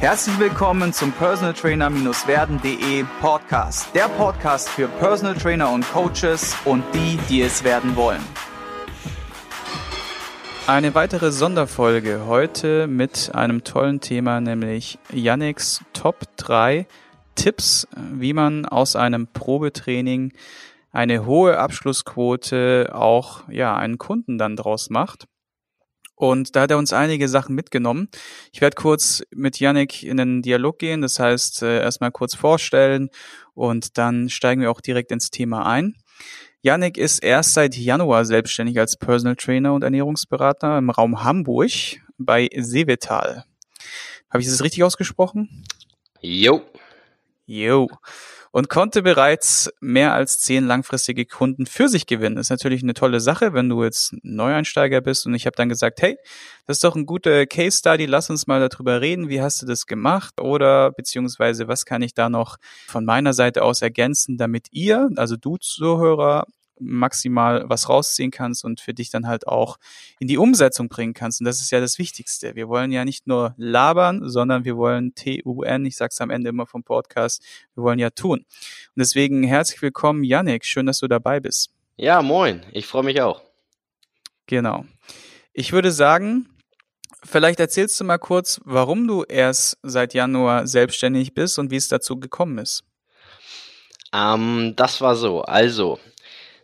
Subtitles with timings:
[0.00, 3.94] Herzlich willkommen zum Personal Trainer-werden.de Podcast.
[3.94, 8.22] Der Podcast für Personal Trainer und Coaches und die, die es werden wollen.
[10.66, 16.86] Eine weitere Sonderfolge heute mit einem tollen Thema, nämlich Yannicks Top 3
[17.34, 20.32] Tipps, wie man aus einem Probetraining
[20.92, 25.26] eine hohe Abschlussquote auch ja einen Kunden dann draus macht.
[26.20, 28.10] Und da hat er uns einige Sachen mitgenommen.
[28.52, 33.08] Ich werde kurz mit Yannick in den Dialog gehen, das heißt äh, erstmal kurz vorstellen
[33.54, 35.96] und dann steigen wir auch direkt ins Thema ein.
[36.60, 41.72] Yannick ist erst seit Januar selbstständig als Personal Trainer und Ernährungsberater im Raum Hamburg
[42.18, 43.46] bei Sevetal.
[44.28, 45.64] Habe ich das richtig ausgesprochen?
[46.20, 46.60] Jo.
[47.46, 47.88] Jo
[48.52, 52.36] und konnte bereits mehr als zehn langfristige Kunden für sich gewinnen.
[52.36, 55.26] Das ist natürlich eine tolle Sache, wenn du jetzt Neueinsteiger bist.
[55.26, 56.16] Und ich habe dann gesagt, hey,
[56.66, 59.66] das ist doch ein guter Case Study, lass uns mal darüber reden, wie hast du
[59.66, 60.40] das gemacht?
[60.40, 62.56] Oder beziehungsweise was kann ich da noch
[62.88, 66.46] von meiner Seite aus ergänzen, damit ihr, also du Zuhörer,
[66.80, 69.78] maximal was rausziehen kannst und für dich dann halt auch
[70.18, 71.40] in die Umsetzung bringen kannst.
[71.40, 72.54] Und das ist ja das Wichtigste.
[72.54, 76.66] Wir wollen ja nicht nur labern, sondern wir wollen T-U-N, ich sag's am Ende immer
[76.66, 77.42] vom Podcast,
[77.74, 78.40] wir wollen ja tun.
[78.40, 80.64] Und deswegen herzlich willkommen, Yannick.
[80.64, 81.70] Schön, dass du dabei bist.
[81.96, 82.64] Ja, moin.
[82.72, 83.42] Ich freue mich auch.
[84.46, 84.84] Genau.
[85.52, 86.48] Ich würde sagen,
[87.22, 91.88] vielleicht erzählst du mal kurz, warum du erst seit Januar selbstständig bist und wie es
[91.88, 92.84] dazu gekommen ist.
[94.12, 95.42] Ähm, das war so.
[95.42, 95.98] Also,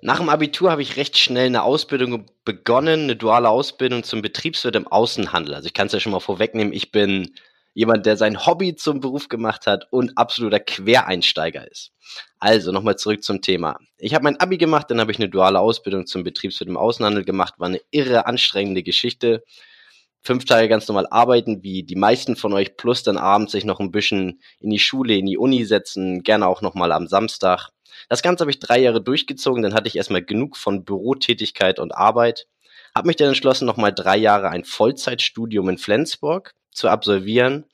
[0.07, 4.77] nach dem Abitur habe ich recht schnell eine Ausbildung begonnen, eine duale Ausbildung zum Betriebswirt
[4.77, 5.53] im Außenhandel.
[5.53, 7.35] Also ich kann es ja schon mal vorwegnehmen, ich bin
[7.75, 11.91] jemand, der sein Hobby zum Beruf gemacht hat und absoluter Quereinsteiger ist.
[12.39, 13.81] Also nochmal zurück zum Thema.
[13.99, 17.25] Ich habe mein Abi gemacht, dann habe ich eine duale Ausbildung zum Betriebswirt im Außenhandel
[17.25, 19.43] gemacht, war eine irre anstrengende Geschichte.
[20.27, 23.79] Fünf Tage ganz normal arbeiten, wie die meisten von euch, plus dann abends sich noch
[23.79, 27.71] ein bisschen in die Schule, in die Uni setzen, gerne auch nochmal am Samstag.
[28.09, 31.95] Das Ganze habe ich drei Jahre durchgezogen, dann hatte ich erstmal genug von Bürotätigkeit und
[31.95, 32.49] Arbeit,
[32.93, 37.65] habe mich dann entschlossen, nochmal drei Jahre ein Vollzeitstudium in Flensburg zu absolvieren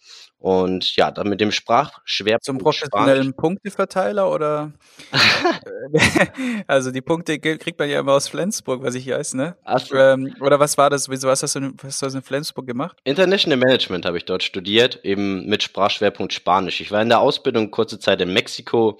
[0.42, 2.44] und ja, dann mit dem Sprachschwerpunkt.
[2.44, 3.36] Zum professionellen Spanisch.
[3.36, 4.72] Punkteverteiler oder?
[6.66, 9.54] also die Punkte kriegt man ja immer aus Flensburg, was ich weiß, ne?
[9.78, 9.94] So.
[9.94, 11.08] Ähm, oder was war das?
[11.08, 12.98] Wieso was hast, du, hast du in Flensburg gemacht?
[13.04, 16.81] International Management habe ich dort studiert, eben mit Sprachschwerpunkt Spanisch.
[16.81, 18.98] Ich war in der Ausbildung kurze Zeit in Mexiko,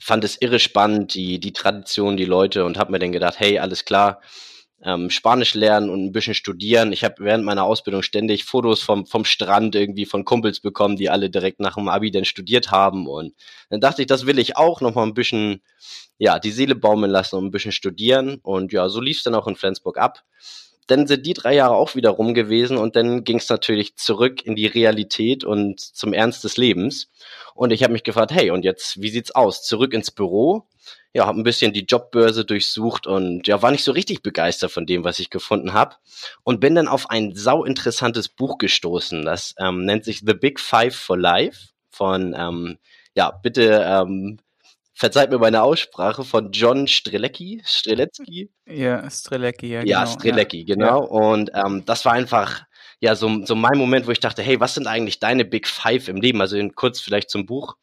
[0.00, 3.60] fand es irre spannend, die, die Tradition, die Leute und habe mir dann gedacht, hey,
[3.60, 4.20] alles klar,
[4.84, 6.92] ähm, Spanisch lernen und ein bisschen studieren.
[6.92, 11.10] Ich habe während meiner Ausbildung ständig Fotos vom, vom Strand irgendwie von Kumpels bekommen, die
[11.10, 13.06] alle direkt nach dem Abi dann studiert haben.
[13.06, 13.34] Und
[13.70, 15.62] dann dachte ich, das will ich auch noch mal ein bisschen,
[16.18, 18.40] ja, die Seele baumeln lassen und ein bisschen studieren.
[18.42, 20.24] Und ja, so lief es dann auch in Flensburg ab
[20.86, 24.44] dann sind die drei Jahre auch wieder rum gewesen und dann ging es natürlich zurück
[24.44, 27.10] in die Realität und zum Ernst des Lebens.
[27.54, 29.62] Und ich habe mich gefragt, hey, und jetzt, wie sieht's aus?
[29.62, 30.66] Zurück ins Büro?
[31.14, 34.86] Ja, habe ein bisschen die Jobbörse durchsucht und ja, war nicht so richtig begeistert von
[34.86, 35.96] dem, was ich gefunden habe.
[36.42, 39.24] Und bin dann auf ein sau interessantes Buch gestoßen.
[39.24, 42.78] Das ähm, nennt sich The Big Five for Life von, ähm,
[43.14, 44.38] ja, bitte ähm,
[44.94, 47.60] verzeiht mir meine Aussprache, von John Strelecki.
[47.64, 48.50] Strelecki?
[48.66, 49.82] Ja, Strelecki, ja.
[49.84, 50.74] Ja, genau, Strelecki, ja.
[50.74, 51.02] genau.
[51.02, 51.08] Ja.
[51.08, 52.62] Und ähm, das war einfach
[53.00, 56.08] ja so, so mein Moment, wo ich dachte, hey, was sind eigentlich deine Big Five
[56.08, 56.40] im Leben?
[56.40, 57.76] Also in, kurz vielleicht zum Buch.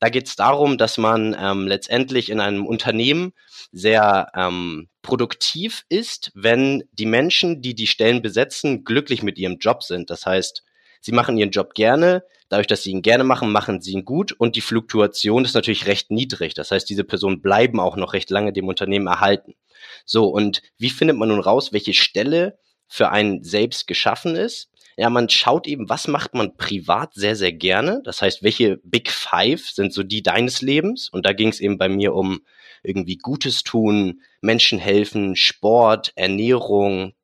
[0.00, 3.32] Da geht es darum, dass man ähm, letztendlich in einem Unternehmen
[3.70, 9.82] sehr ähm, produktiv ist, wenn die Menschen, die die Stellen besetzen, glücklich mit ihrem Job
[9.82, 10.10] sind.
[10.10, 10.64] Das heißt,
[11.00, 14.32] sie machen ihren Job gerne, Dadurch, dass sie ihn gerne machen, machen sie ihn gut
[14.32, 16.52] und die Fluktuation ist natürlich recht niedrig.
[16.54, 19.54] Das heißt, diese Personen bleiben auch noch recht lange dem Unternehmen erhalten.
[20.04, 22.58] So, und wie findet man nun raus, welche Stelle
[22.88, 24.68] für einen selbst geschaffen ist?
[25.00, 28.02] Ja, man schaut eben, was macht man privat sehr, sehr gerne.
[28.04, 31.08] Das heißt, welche Big Five sind so die deines Lebens?
[31.08, 32.42] Und da ging es eben bei mir um
[32.82, 37.14] irgendwie Gutes tun, Menschen helfen, Sport, Ernährung,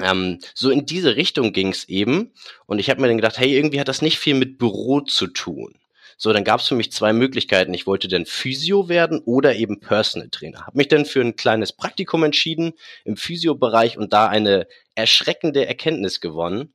[0.00, 2.32] ähm, so in diese Richtung ging es eben.
[2.64, 5.26] Und ich habe mir dann gedacht, hey, irgendwie hat das nicht viel mit Büro zu
[5.26, 5.74] tun.
[6.16, 7.74] So, dann gab es für mich zwei Möglichkeiten.
[7.74, 10.66] Ich wollte dann Physio werden oder eben Personal Trainer.
[10.66, 12.72] Habe mich dann für ein kleines Praktikum entschieden
[13.04, 16.72] im Physio-Bereich und da eine erschreckende Erkenntnis gewonnen.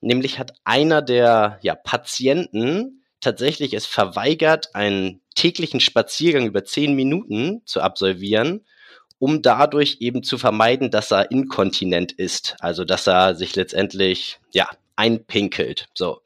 [0.00, 7.62] Nämlich hat einer der ja, Patienten tatsächlich es verweigert, einen täglichen Spaziergang über zehn Minuten
[7.64, 8.64] zu absolvieren
[9.20, 14.68] um dadurch eben zu vermeiden, dass er inkontinent ist, also dass er sich letztendlich ja
[14.96, 15.88] einpinkelt.
[15.94, 16.22] So,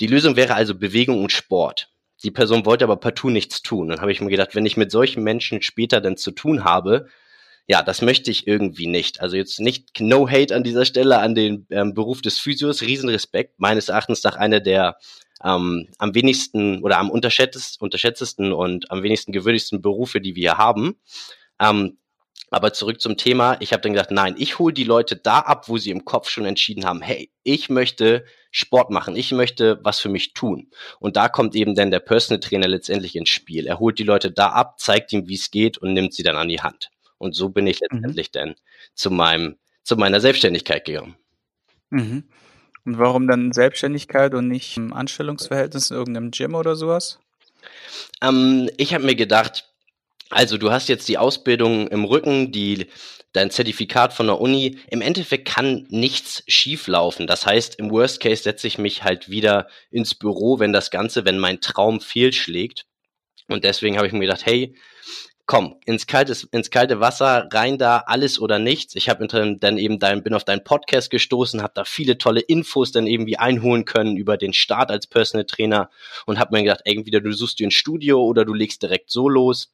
[0.00, 1.90] die Lösung wäre also Bewegung und Sport.
[2.24, 3.88] Die Person wollte aber partout nichts tun.
[3.88, 7.08] Dann habe ich mir gedacht, wenn ich mit solchen Menschen später dann zu tun habe,
[7.68, 9.20] ja, das möchte ich irgendwie nicht.
[9.20, 13.60] Also jetzt nicht no hate an dieser Stelle an den ähm, Beruf des Physios, Riesenrespekt,
[13.60, 14.96] meines Erachtens nach einer der
[15.44, 20.98] ähm, am wenigsten oder am unterschätztesten und am wenigsten gewürdigsten Berufe, die wir haben.
[21.60, 21.98] Ähm,
[22.50, 23.58] aber zurück zum Thema.
[23.60, 26.30] Ich habe dann gedacht, nein, ich hole die Leute da ab, wo sie im Kopf
[26.30, 30.70] schon entschieden haben, hey, ich möchte Sport machen, ich möchte was für mich tun.
[31.00, 33.66] Und da kommt eben dann der Personal Trainer letztendlich ins Spiel.
[33.66, 36.36] Er holt die Leute da ab, zeigt ihm, wie es geht und nimmt sie dann
[36.36, 36.88] an die Hand.
[37.18, 37.98] Und so bin ich mhm.
[37.98, 38.32] letztendlich mhm.
[38.32, 38.54] dann
[38.94, 41.16] zu meinem, zu meiner Selbstständigkeit gegangen.
[41.90, 42.24] Mhm.
[42.84, 47.18] Und warum dann Selbstständigkeit und nicht im Anstellungsverhältnis in irgendeinem Gym oder sowas?
[48.22, 49.68] Ähm, ich habe mir gedacht,
[50.30, 52.86] also du hast jetzt die Ausbildung im Rücken, die
[53.32, 54.78] dein Zertifikat von der Uni.
[54.90, 57.26] Im Endeffekt kann nichts schieflaufen.
[57.26, 61.24] Das heißt, im Worst Case setze ich mich halt wieder ins Büro, wenn das Ganze,
[61.24, 62.86] wenn mein Traum fehlschlägt.
[63.48, 64.74] Und deswegen habe ich mir gedacht, hey,
[65.48, 68.94] komm, ins kalte, ins kalte Wasser, rein da, alles oder nichts.
[68.94, 72.92] Ich habe dann eben dein, bin auf deinen Podcast gestoßen, habe da viele tolle Infos
[72.92, 75.88] dann irgendwie einholen können über den Start als Personal Trainer
[76.26, 79.26] und habe mir gedacht, entweder du suchst dir ein Studio oder du legst direkt so
[79.26, 79.72] los.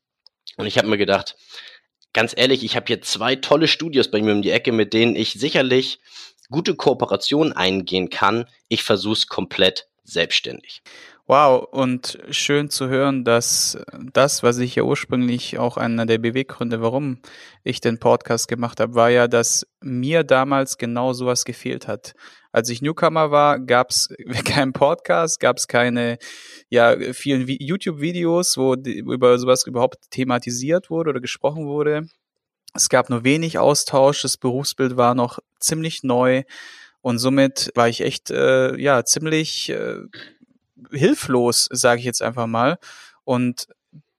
[0.56, 1.36] Und ich habe mir gedacht,
[2.12, 5.16] ganz ehrlich, ich habe hier zwei tolle Studios bei mir um die Ecke, mit denen
[5.16, 5.98] ich sicherlich
[6.50, 8.46] gute Kooperationen eingehen kann.
[8.68, 10.82] Ich versuche es komplett selbstständig.
[11.26, 13.78] Wow, und schön zu hören, dass
[14.12, 17.20] das, was ich ja ursprünglich auch einer der Beweggründe, warum
[17.62, 22.12] ich den Podcast gemacht habe, war ja, dass mir damals genau sowas gefehlt hat.
[22.52, 24.10] Als ich Newcomer war, gab es
[24.44, 26.18] keinen Podcast, gab es keine
[26.68, 32.06] ja vielen YouTube-Videos, wo über sowas überhaupt thematisiert wurde oder gesprochen wurde.
[32.74, 36.42] Es gab nur wenig Austausch, das Berufsbild war noch ziemlich neu
[37.04, 39.98] und somit war ich echt äh, ja ziemlich äh,
[40.90, 42.78] hilflos, sage ich jetzt einfach mal.
[43.24, 43.68] Und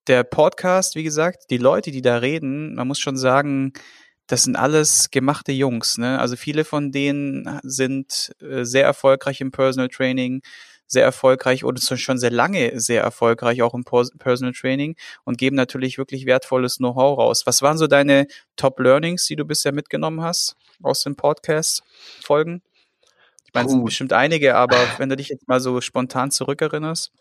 [0.08, 3.74] der Podcast, wie gesagt, die Leute, die da reden, man muss schon sagen,
[4.28, 5.98] das sind alles gemachte Jungs.
[5.98, 6.20] Ne?
[6.20, 10.42] Also viele von denen sind äh, sehr erfolgreich im Personal Training,
[10.88, 15.98] sehr erfolgreich oder schon sehr lange sehr erfolgreich auch im Personal Training und geben natürlich
[15.98, 17.44] wirklich wertvolles Know-how raus.
[17.46, 22.62] Was waren so deine Top Learnings, die du bisher mitgenommen hast aus den Podcast-Folgen?
[23.56, 27.12] Meine, es sind bestimmt einige, aber wenn du dich jetzt mal so spontan zurückerinnerst.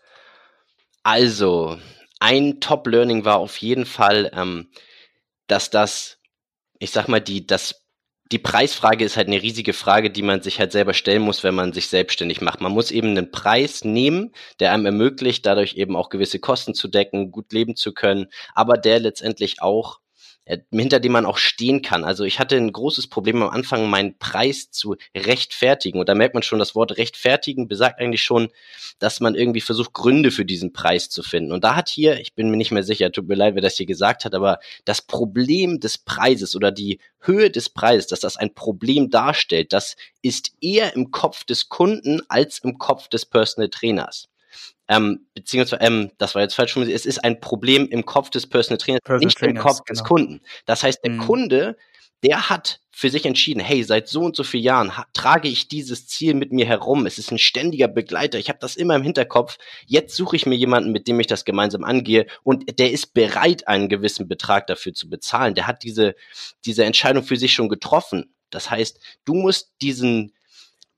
[1.03, 1.77] Also,
[2.19, 4.69] ein Top-Learning war auf jeden Fall, ähm,
[5.47, 6.17] dass das,
[6.79, 7.85] ich sag mal, die, das
[8.31, 11.53] die Preisfrage ist halt eine riesige Frage, die man sich halt selber stellen muss, wenn
[11.53, 12.59] man sich selbstständig macht.
[12.59, 16.87] Man muss eben einen Preis nehmen, der einem ermöglicht, dadurch eben auch gewisse Kosten zu
[16.87, 19.99] decken, gut leben zu können, aber der letztendlich auch
[20.71, 22.03] hinter dem man auch stehen kann.
[22.03, 25.99] Also ich hatte ein großes Problem am Anfang, meinen Preis zu rechtfertigen.
[25.99, 28.49] Und da merkt man schon, das Wort rechtfertigen besagt eigentlich schon,
[28.99, 31.51] dass man irgendwie versucht, Gründe für diesen Preis zu finden.
[31.51, 33.77] Und da hat hier, ich bin mir nicht mehr sicher, tut mir leid, wer das
[33.77, 38.37] hier gesagt hat, aber das Problem des Preises oder die Höhe des Preises, dass das
[38.37, 43.69] ein Problem darstellt, das ist eher im Kopf des Kunden als im Kopf des Personal
[43.69, 44.27] Trainers
[44.87, 48.77] ähm, beziehungsweise, ähm, das war jetzt falsch es ist ein Problem im Kopf des Personal
[48.77, 49.99] Trainers, Personal nicht Trainers, im Kopf genau.
[49.99, 50.41] des Kunden.
[50.65, 51.19] Das heißt, der mhm.
[51.19, 51.77] Kunde,
[52.23, 56.07] der hat für sich entschieden, hey, seit so und so vielen Jahren trage ich dieses
[56.07, 57.05] Ziel mit mir herum.
[57.05, 58.39] Es ist ein ständiger Begleiter.
[58.39, 59.57] Ich habe das immer im Hinterkopf.
[59.85, 63.67] Jetzt suche ich mir jemanden, mit dem ich das gemeinsam angehe und der ist bereit,
[63.67, 65.55] einen gewissen Betrag dafür zu bezahlen.
[65.55, 66.15] Der hat diese,
[66.63, 68.33] diese Entscheidung für sich schon getroffen.
[68.49, 70.31] Das heißt, du musst diesen,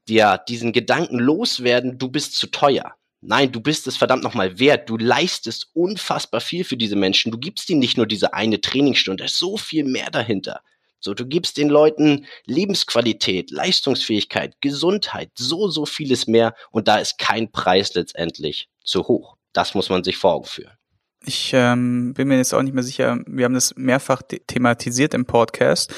[0.07, 2.96] ja, diesen Gedanken loswerden, du bist zu teuer.
[3.21, 4.89] Nein, du bist es verdammt nochmal wert.
[4.89, 7.31] Du leistest unfassbar viel für diese Menschen.
[7.31, 10.61] Du gibst ihnen nicht nur diese eine Trainingsstunde, da ist so viel mehr dahinter.
[10.99, 16.55] So, du gibst den Leuten Lebensqualität, Leistungsfähigkeit, Gesundheit, so, so vieles mehr.
[16.71, 19.37] Und da ist kein Preis letztendlich zu hoch.
[19.53, 20.76] Das muss man sich vor Augen führen.
[21.25, 23.17] Ich ähm, bin mir jetzt auch nicht mehr sicher.
[23.25, 25.93] Wir haben das mehrfach thematisiert im Podcast.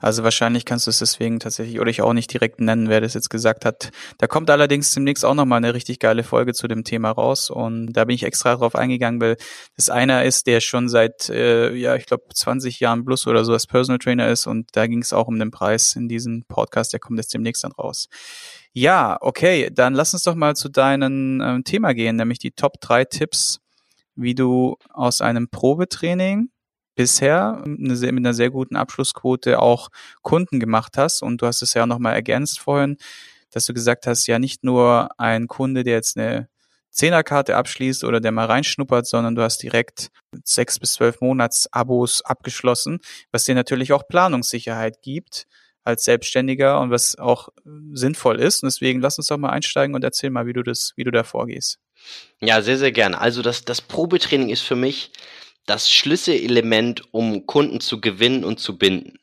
[0.00, 3.14] Also wahrscheinlich kannst du es deswegen tatsächlich oder ich auch nicht direkt nennen, wer das
[3.14, 3.92] jetzt gesagt hat.
[4.18, 7.50] Da kommt allerdings demnächst auch nochmal eine richtig geile Folge zu dem Thema raus.
[7.50, 9.36] Und da bin ich extra drauf eingegangen, weil
[9.76, 13.52] das einer ist, der schon seit, äh, ja, ich glaube, 20 Jahren plus oder so
[13.52, 14.46] als Personal Trainer ist.
[14.46, 16.92] Und da ging es auch um den Preis in diesem Podcast.
[16.92, 18.08] Der kommt jetzt demnächst dann raus.
[18.72, 22.80] Ja, okay, dann lass uns doch mal zu deinem ähm, Thema gehen, nämlich die Top
[22.80, 23.61] 3 Tipps
[24.14, 26.50] wie du aus einem Probetraining
[26.94, 29.88] bisher eine sehr, mit einer sehr guten Abschlussquote auch
[30.22, 31.22] Kunden gemacht hast.
[31.22, 32.96] Und du hast es ja nochmal ergänzt vorhin,
[33.50, 36.48] dass du gesagt hast, ja nicht nur ein Kunde, der jetzt eine
[36.90, 40.08] Zehnerkarte abschließt oder der mal reinschnuppert, sondern du hast direkt
[40.44, 43.00] sechs bis zwölf Monats Abos abgeschlossen,
[43.30, 45.46] was dir natürlich auch Planungssicherheit gibt
[45.84, 47.48] als Selbstständiger und was auch
[47.92, 48.62] sinnvoll ist.
[48.62, 51.10] Und deswegen lass uns doch mal einsteigen und erzähl mal, wie du das, wie du
[51.10, 51.78] da vorgehst.
[52.40, 53.20] Ja, sehr, sehr gerne.
[53.20, 55.12] Also das, das Probetraining ist für mich
[55.66, 59.18] das Schlüsselelement, um Kunden zu gewinnen und zu binden.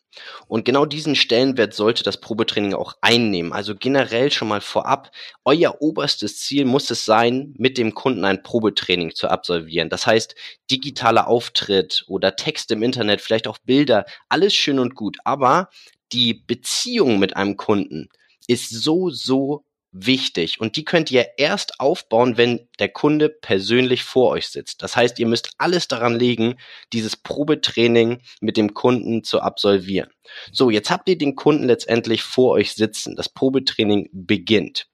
[0.48, 3.54] Und genau diesen Stellenwert sollte das Probetraining auch einnehmen.
[3.54, 5.12] Also generell schon mal vorab,
[5.46, 9.90] euer oberstes Ziel muss es sein, mit dem Kunden ein Probetraining zu absolvieren.
[9.90, 10.36] Das heißt,
[10.72, 15.18] digitaler Auftritt oder Text im Internet, vielleicht auch Bilder, alles schön und gut.
[15.24, 15.70] Aber
[16.12, 18.10] die Beziehung mit einem Kunden
[18.48, 24.30] ist so, so wichtig und die könnt ihr erst aufbauen, wenn der Kunde persönlich vor
[24.30, 24.84] euch sitzt.
[24.84, 26.60] Das heißt, ihr müsst alles daran legen,
[26.94, 30.10] dieses Probetraining mit dem Kunden zu absolvieren.
[30.52, 33.16] So, jetzt habt ihr den Kunden letztendlich vor euch sitzen.
[33.16, 34.88] Das Probetraining beginnt.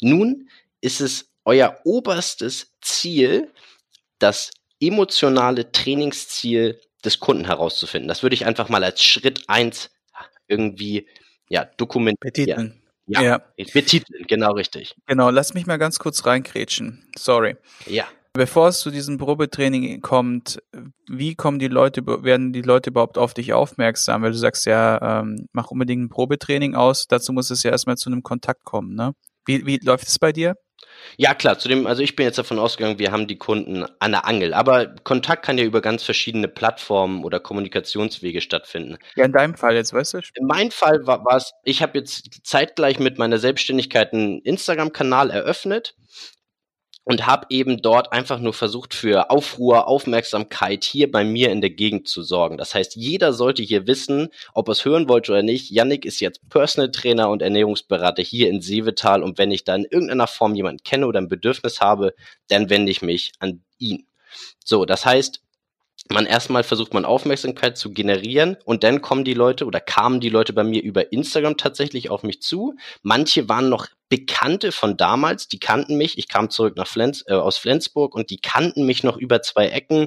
[0.00, 0.48] Nun
[0.80, 3.52] ist es euer oberstes Ziel,
[4.18, 8.08] das emotionale Trainingsziel des Kunden herauszufinden.
[8.08, 9.90] Das würde ich einfach mal als Schritt eins
[10.48, 11.06] irgendwie
[11.48, 12.18] ja, dokumentieren.
[12.20, 12.82] Betiteln.
[13.06, 13.40] Ja, ja.
[13.72, 14.96] betiteln, genau richtig.
[15.06, 17.08] Genau, lass mich mal ganz kurz reinkrätschen.
[17.16, 17.56] Sorry.
[17.86, 18.06] Ja.
[18.32, 20.60] Bevor es zu diesem Probetraining kommt,
[21.08, 24.22] wie kommen die Leute, werden die Leute überhaupt auf dich aufmerksam?
[24.22, 27.96] Weil du sagst ja, ähm, mach unbedingt ein Probetraining aus, dazu muss es ja erstmal
[27.96, 29.14] zu einem Kontakt kommen, ne?
[29.46, 30.56] Wie, wie läuft es bei dir?
[31.18, 34.26] Ja, klar, zudem, also ich bin jetzt davon ausgegangen, wir haben die Kunden an der
[34.26, 34.52] Angel.
[34.52, 38.98] Aber Kontakt kann ja über ganz verschiedene Plattformen oder Kommunikationswege stattfinden.
[39.14, 40.20] Ja, in deinem Fall jetzt, weißt du?
[40.34, 45.94] In meinem Fall war es, ich habe jetzt zeitgleich mit meiner Selbstständigkeit einen Instagram-Kanal eröffnet
[47.06, 51.70] und habe eben dort einfach nur versucht, für Aufruhr, Aufmerksamkeit hier bei mir in der
[51.70, 52.58] Gegend zu sorgen.
[52.58, 55.70] Das heißt, jeder sollte hier wissen, ob er es hören wollte oder nicht.
[55.70, 59.84] Yannick ist jetzt Personal Trainer und Ernährungsberater hier in Seevetal und wenn ich da in
[59.84, 62.12] irgendeiner Form jemanden kenne oder ein Bedürfnis habe,
[62.48, 64.08] dann wende ich mich an ihn.
[64.64, 65.45] So, das heißt,
[66.10, 70.28] man erstmal versucht man Aufmerksamkeit zu generieren und dann kommen die Leute oder kamen die
[70.28, 72.74] Leute bei mir über Instagram tatsächlich auf mich zu.
[73.02, 76.16] Manche waren noch Bekannte von damals, die kannten mich.
[76.16, 79.66] Ich kam zurück nach Flens, äh, aus Flensburg und die kannten mich noch über zwei
[79.68, 80.06] Ecken,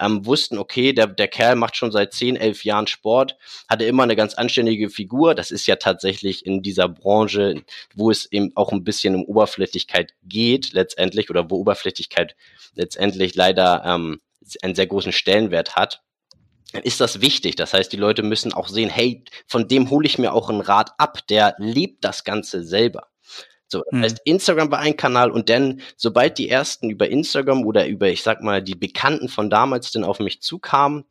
[0.00, 3.36] ähm, wussten, okay, der, der Kerl macht schon seit zehn, elf Jahren Sport,
[3.68, 5.34] hatte immer eine ganz anständige Figur.
[5.34, 7.62] Das ist ja tatsächlich in dieser Branche,
[7.94, 12.36] wo es eben auch ein bisschen um Oberflächlichkeit geht letztendlich oder wo Oberflächlichkeit
[12.74, 14.20] letztendlich leider ähm,
[14.62, 16.02] einen sehr großen Stellenwert hat,
[16.72, 17.56] dann ist das wichtig.
[17.56, 20.60] Das heißt, die Leute müssen auch sehen, hey, von dem hole ich mir auch einen
[20.60, 23.08] Rat ab, der lebt das Ganze selber.
[23.68, 24.02] So, das mhm.
[24.02, 28.22] heißt, Instagram war ein Kanal und dann, sobald die ersten über Instagram oder über, ich
[28.22, 31.04] sag mal, die Bekannten von damals dann auf mich zukamen,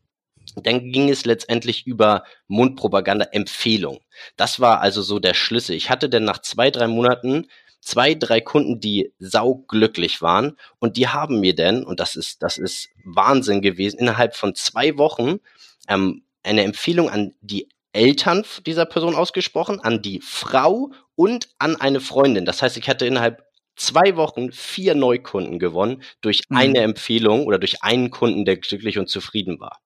[0.55, 3.99] dann ging es letztendlich über Mundpropaganda Empfehlung.
[4.35, 5.75] Das war also so der Schlüssel.
[5.75, 7.47] Ich hatte dann nach zwei, drei Monaten
[7.83, 12.57] zwei, drei Kunden, die sauglücklich waren und die haben mir denn, und das ist, das
[12.57, 15.39] ist Wahnsinn gewesen, innerhalb von zwei Wochen
[15.87, 21.99] ähm, eine Empfehlung an die Eltern dieser Person ausgesprochen, an die Frau und an eine
[21.99, 22.45] Freundin.
[22.45, 23.43] Das heißt, ich hatte innerhalb
[23.75, 26.57] zwei Wochen vier Neukunden gewonnen durch mhm.
[26.57, 29.79] eine Empfehlung oder durch einen Kunden, der glücklich und zufrieden war.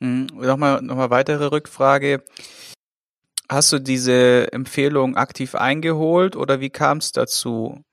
[0.00, 0.28] Mhm.
[0.34, 2.24] Nochmal, nochmal weitere Rückfrage.
[3.52, 7.84] Hast du diese Empfehlung aktiv eingeholt oder wie kam es dazu?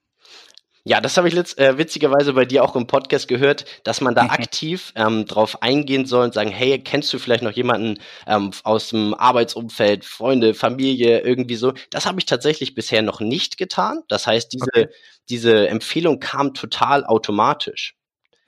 [0.85, 4.15] Ja, das habe ich letzt, äh, witzigerweise bei dir auch im Podcast gehört, dass man
[4.15, 8.51] da aktiv ähm, drauf eingehen soll und sagen, hey, kennst du vielleicht noch jemanden ähm,
[8.63, 11.73] aus dem Arbeitsumfeld, Freunde, Familie, irgendwie so.
[11.89, 14.03] Das habe ich tatsächlich bisher noch nicht getan.
[14.07, 14.87] Das heißt, diese, okay.
[15.27, 17.98] diese Empfehlung kam total automatisch.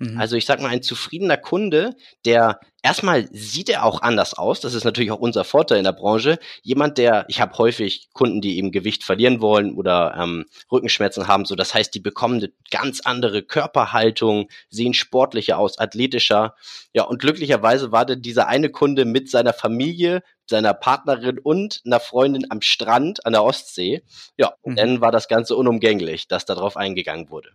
[0.02, 0.20] Mhm.
[0.20, 4.60] Also ich sag mal, ein zufriedener Kunde, der erstmal sieht er auch anders aus.
[4.60, 6.40] Das ist natürlich auch unser Vorteil in der Branche.
[6.64, 11.46] Jemand, der, ich habe häufig Kunden, die eben Gewicht verlieren wollen oder ähm, Rückenschmerzen haben.
[11.46, 16.56] So, das heißt, die bekommen eine ganz andere Körperhaltung, sehen sportlicher aus, athletischer.
[16.94, 22.00] Ja, und glücklicherweise war dann dieser eine Kunde mit seiner Familie, seiner Partnerin und einer
[22.00, 24.02] Freundin am Strand an der Ostsee.
[24.36, 24.78] Ja, und mhm.
[24.78, 27.52] dann war das Ganze unumgänglich, dass darauf eingegangen wurde.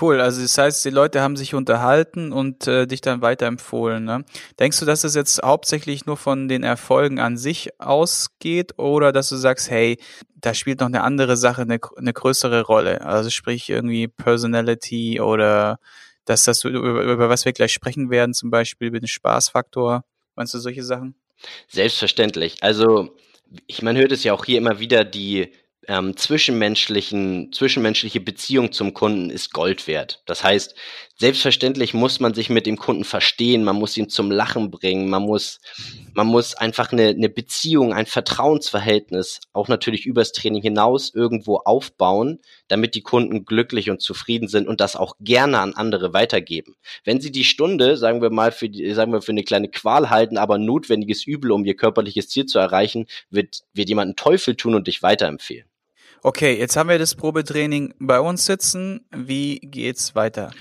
[0.00, 4.02] Cool, also das heißt, die Leute haben sich unterhalten und äh, dich dann weiterempfohlen.
[4.02, 4.24] Ne?
[4.58, 9.28] Denkst du, dass es jetzt hauptsächlich nur von den Erfolgen an sich ausgeht oder dass
[9.28, 9.98] du sagst, hey,
[10.34, 13.02] da spielt noch eine andere Sache eine, eine größere Rolle?
[13.02, 15.78] Also sprich irgendwie Personality oder
[16.24, 20.04] dass das über, über was wir gleich sprechen werden, zum Beispiel über den Spaßfaktor.
[20.36, 21.16] Meinst du solche Sachen?
[21.68, 22.62] Selbstverständlich.
[22.62, 23.14] Also
[23.66, 25.52] ich, man hört es ja auch hier immer wieder, die
[25.88, 30.22] ähm, zwischenmenschlichen, zwischenmenschliche Beziehung zum Kunden ist Gold wert.
[30.26, 30.76] Das heißt,
[31.18, 35.22] selbstverständlich muss man sich mit dem Kunden verstehen, man muss ihn zum Lachen bringen, man
[35.22, 35.60] muss,
[36.14, 42.38] man muss einfach eine, eine Beziehung, ein Vertrauensverhältnis, auch natürlich übers Training hinaus irgendwo aufbauen,
[42.68, 46.76] damit die Kunden glücklich und zufrieden sind und das auch gerne an andere weitergeben.
[47.04, 50.10] Wenn sie die Stunde, sagen wir mal, für die, sagen wir für eine kleine Qual
[50.10, 54.54] halten, aber notwendiges Übel, um ihr körperliches Ziel zu erreichen, wird, wird jemand einen Teufel
[54.54, 55.71] tun und dich weiterempfehlen.
[56.24, 59.04] Okay, jetzt haben wir das Probetraining bei uns sitzen.
[59.10, 60.52] Wie geht's weiter?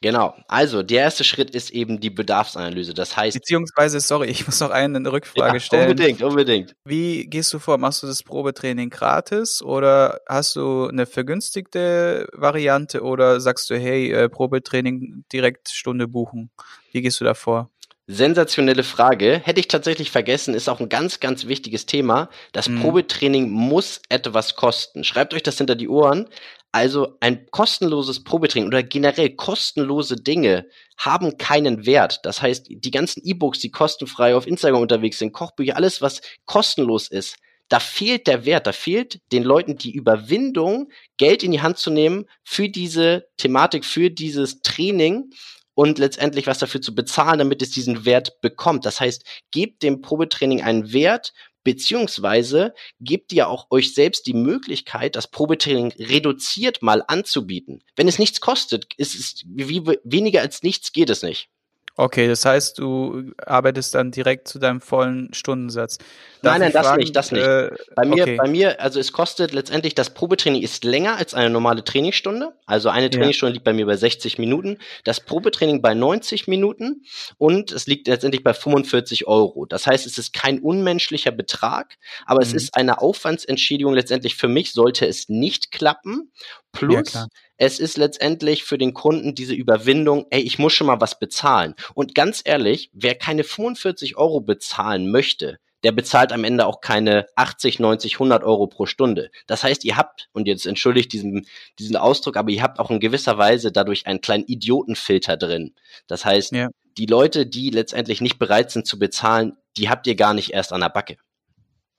[0.00, 0.34] Genau.
[0.48, 2.92] Also, der erste Schritt ist eben die Bedarfsanalyse.
[2.92, 3.34] Das heißt.
[3.36, 5.90] Beziehungsweise, sorry, ich muss noch eine Rückfrage ja, stellen.
[5.90, 6.74] Unbedingt, unbedingt.
[6.84, 7.78] Wie gehst du vor?
[7.78, 14.10] Machst du das Probetraining gratis oder hast du eine vergünstigte Variante oder sagst du, hey,
[14.10, 16.50] äh, Probetraining direkt Stunde buchen?
[16.90, 17.71] Wie gehst du da vor?
[18.06, 19.40] Sensationelle Frage.
[19.44, 22.28] Hätte ich tatsächlich vergessen, ist auch ein ganz, ganz wichtiges Thema.
[22.52, 22.80] Das mhm.
[22.80, 25.04] Probetraining muss etwas kosten.
[25.04, 26.28] Schreibt euch das hinter die Ohren.
[26.72, 30.66] Also ein kostenloses Probetraining oder generell kostenlose Dinge
[30.96, 32.20] haben keinen Wert.
[32.24, 37.08] Das heißt, die ganzen E-Books, die kostenfrei auf Instagram unterwegs sind, Kochbücher, alles, was kostenlos
[37.08, 37.36] ist,
[37.68, 41.90] da fehlt der Wert, da fehlt den Leuten die Überwindung, Geld in die Hand zu
[41.90, 45.30] nehmen für diese Thematik, für dieses Training
[45.74, 48.84] und letztendlich was dafür zu bezahlen, damit es diesen Wert bekommt.
[48.84, 51.32] Das heißt, gebt dem Probetraining einen Wert,
[51.64, 57.82] beziehungsweise gebt ihr auch euch selbst die Möglichkeit, das Probetraining reduziert mal anzubieten.
[57.96, 61.48] Wenn es nichts kostet, ist es wie, weniger als nichts geht es nicht.
[61.94, 65.98] Okay, das heißt, du arbeitest dann direkt zu deinem vollen Stundensatz.
[66.40, 67.44] Darf nein, nein, das fragen, nicht, das nicht.
[67.44, 68.36] Äh, bei mir, okay.
[68.36, 72.54] bei mir, also es kostet letztendlich, das Probetraining ist länger als eine normale Trainingsstunde.
[72.64, 73.54] Also eine Trainingsstunde ja.
[73.54, 77.04] liegt bei mir bei 60 Minuten, das Probetraining bei 90 Minuten
[77.36, 79.66] und es liegt letztendlich bei 45 Euro.
[79.66, 82.46] Das heißt, es ist kein unmenschlicher Betrag, aber mhm.
[82.46, 86.32] es ist eine Aufwandsentschädigung letztendlich für mich, sollte es nicht klappen.
[86.72, 87.26] Plus, ja,
[87.62, 91.76] es ist letztendlich für den Kunden diese Überwindung, ey, ich muss schon mal was bezahlen.
[91.94, 97.28] Und ganz ehrlich, wer keine 45 Euro bezahlen möchte, der bezahlt am Ende auch keine
[97.36, 99.30] 80, 90, 100 Euro pro Stunde.
[99.46, 101.46] Das heißt, ihr habt, und jetzt entschuldigt diesen,
[101.78, 105.72] diesen Ausdruck, aber ihr habt auch in gewisser Weise dadurch einen kleinen Idiotenfilter drin.
[106.08, 106.68] Das heißt, ja.
[106.98, 110.72] die Leute, die letztendlich nicht bereit sind zu bezahlen, die habt ihr gar nicht erst
[110.72, 111.16] an der Backe.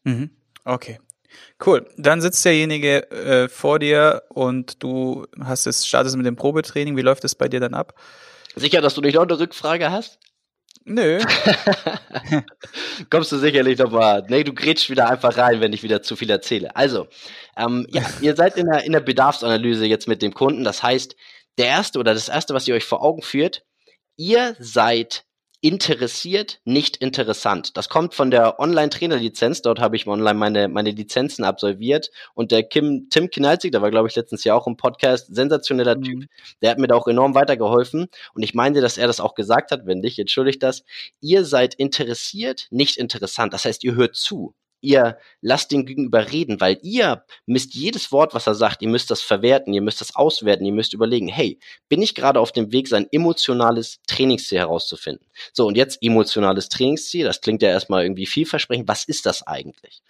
[0.04, 0.32] Mhm.
[0.66, 1.00] Okay.
[1.64, 1.88] Cool.
[1.98, 6.98] Dann sitzt derjenige äh, vor dir und du hast es, startest mit dem Probetraining.
[6.98, 7.94] Wie läuft es bei dir dann ab?
[8.56, 10.20] Sicher, dass du nicht noch eine Rückfrage hast?
[10.86, 11.20] Nö.
[13.10, 14.26] Kommst du sicherlich nochmal.
[14.28, 16.76] Nee, du grätschst wieder einfach rein, wenn ich wieder zu viel erzähle.
[16.76, 17.08] Also,
[17.56, 20.64] ähm, ja, ihr seid in der, in der Bedarfsanalyse jetzt mit dem Kunden.
[20.64, 21.16] Das heißt,
[21.58, 23.64] der erste oder das erste, was ihr euch vor Augen führt,
[24.18, 25.26] ihr seid
[25.64, 27.78] interessiert, nicht interessant.
[27.78, 29.62] Das kommt von der Online-Trainer-Lizenz.
[29.62, 32.12] Dort habe ich online meine, meine Lizenzen absolviert.
[32.34, 35.96] Und der Kim, Tim Kinalzig, der war, glaube ich, letztens ja auch im Podcast, sensationeller
[35.96, 36.04] mhm.
[36.04, 36.30] Typ.
[36.62, 38.08] Der hat mir da auch enorm weitergeholfen.
[38.34, 40.84] Und ich meine, dass er das auch gesagt hat, wenn nicht, entschuldigt das.
[41.22, 43.54] Ihr seid interessiert, nicht interessant.
[43.54, 48.34] Das heißt, ihr hört zu ihr lasst den Gegenüber reden, weil ihr müsst jedes Wort,
[48.34, 51.60] was er sagt, ihr müsst das verwerten, ihr müsst das auswerten, ihr müsst überlegen, hey,
[51.90, 55.26] bin ich gerade auf dem Weg, sein emotionales Trainingsziel herauszufinden?
[55.54, 58.88] So, und jetzt emotionales Trainingsziel, das klingt ja erstmal irgendwie vielversprechend.
[58.88, 60.02] Was ist das eigentlich?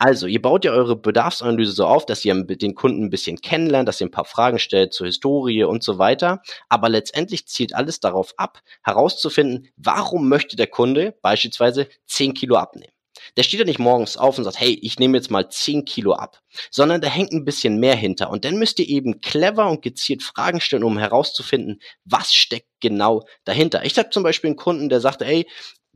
[0.00, 3.88] Also, ihr baut ja eure Bedarfsanalyse so auf, dass ihr den Kunden ein bisschen kennenlernt,
[3.88, 6.40] dass ihr ein paar Fragen stellt zur Historie und so weiter.
[6.68, 12.92] Aber letztendlich zielt alles darauf ab, herauszufinden, warum möchte der Kunde beispielsweise 10 Kilo abnehmen.
[13.36, 16.12] Der steht ja nicht morgens auf und sagt, hey, ich nehme jetzt mal 10 Kilo
[16.12, 18.30] ab, sondern da hängt ein bisschen mehr hinter.
[18.30, 23.24] Und dann müsst ihr eben clever und gezielt Fragen stellen, um herauszufinden, was steckt genau
[23.44, 23.84] dahinter.
[23.84, 25.46] Ich habe zum Beispiel einen Kunden, der sagte, ey,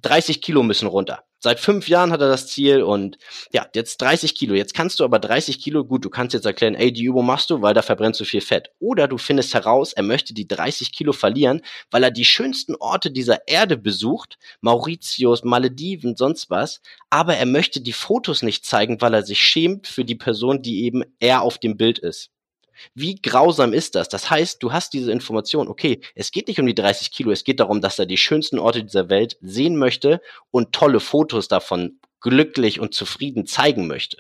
[0.03, 1.25] 30 Kilo müssen runter.
[1.45, 3.19] Seit fünf Jahren hat er das Ziel und
[3.53, 4.55] ja, jetzt 30 Kilo.
[4.55, 7.51] Jetzt kannst du aber 30 Kilo, gut, du kannst jetzt erklären, ey, die Übung machst
[7.51, 8.71] du, weil da verbrennst du viel Fett.
[8.79, 13.11] Oder du findest heraus, er möchte die 30 Kilo verlieren, weil er die schönsten Orte
[13.11, 19.15] dieser Erde besucht, Mauritius, Malediven, sonst was, aber er möchte die Fotos nicht zeigen, weil
[19.15, 22.32] er sich schämt für die Person, die eben er auf dem Bild ist.
[22.95, 24.09] Wie grausam ist das?
[24.09, 27.45] Das heißt, du hast diese Information, okay, es geht nicht um die 30 Kilo, es
[27.45, 31.99] geht darum, dass er die schönsten Orte dieser Welt sehen möchte und tolle Fotos davon
[32.21, 34.19] glücklich und zufrieden zeigen möchte.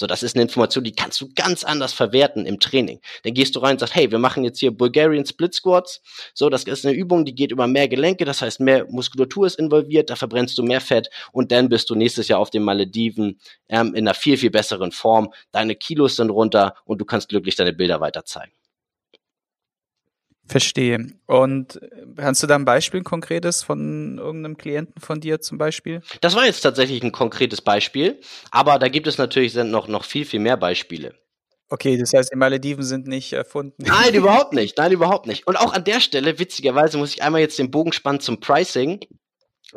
[0.00, 3.00] So, das ist eine Information, die kannst du ganz anders verwerten im Training.
[3.22, 6.00] Dann gehst du rein und sagst, hey, wir machen jetzt hier Bulgarian Split Squats.
[6.34, 9.58] So, das ist eine Übung, die geht über mehr Gelenke, das heißt, mehr Muskulatur ist
[9.58, 13.38] involviert, da verbrennst du mehr Fett und dann bist du nächstes Jahr auf den Malediven
[13.68, 15.32] ähm, in einer viel, viel besseren Form.
[15.52, 18.52] Deine Kilos sind runter und du kannst glücklich deine Bilder weiter zeigen.
[20.52, 21.06] Verstehe.
[21.26, 21.80] Und
[22.16, 26.02] kannst du da ein Beispiel konkretes von irgendeinem Klienten von dir zum Beispiel?
[26.20, 30.26] Das war jetzt tatsächlich ein konkretes Beispiel, aber da gibt es natürlich noch, noch viel,
[30.26, 31.14] viel mehr Beispiele.
[31.70, 33.82] Okay, das heißt, die Malediven sind nicht erfunden.
[33.82, 34.76] Nein, überhaupt nicht.
[34.76, 35.46] Nein, überhaupt nicht.
[35.46, 39.00] Und auch an der Stelle, witzigerweise, muss ich einmal jetzt den Bogen spannen zum Pricing.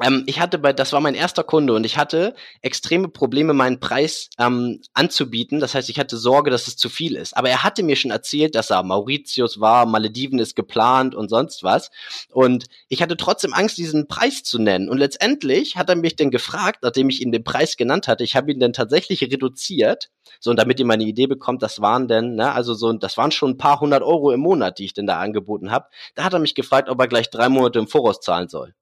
[0.01, 3.79] Ähm, ich hatte bei, das war mein erster Kunde und ich hatte extreme Probleme, meinen
[3.79, 5.59] Preis ähm, anzubieten.
[5.59, 7.35] Das heißt, ich hatte Sorge, dass es zu viel ist.
[7.37, 11.63] Aber er hatte mir schon erzählt, dass er Mauritius war, Malediven ist geplant und sonst
[11.63, 11.91] was.
[12.31, 14.89] Und ich hatte trotzdem Angst, diesen Preis zu nennen.
[14.89, 18.35] Und letztendlich hat er mich dann gefragt, nachdem ich ihm den Preis genannt hatte, ich
[18.35, 20.09] habe ihn dann tatsächlich reduziert.
[20.39, 23.17] So, und damit ihr mal eine Idee bekommt, das waren denn, ne, also so, das
[23.17, 25.87] waren schon ein paar hundert Euro im Monat, die ich denn da angeboten habe.
[26.15, 28.73] Da hat er mich gefragt, ob er gleich drei Monate im Voraus zahlen soll.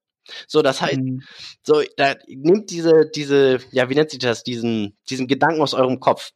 [0.47, 1.23] So, das heißt, mhm.
[1.63, 5.99] so, da nimmt diese, diese, ja, wie nennt sich das, diesen, diesen Gedanken aus eurem
[5.99, 6.31] Kopf.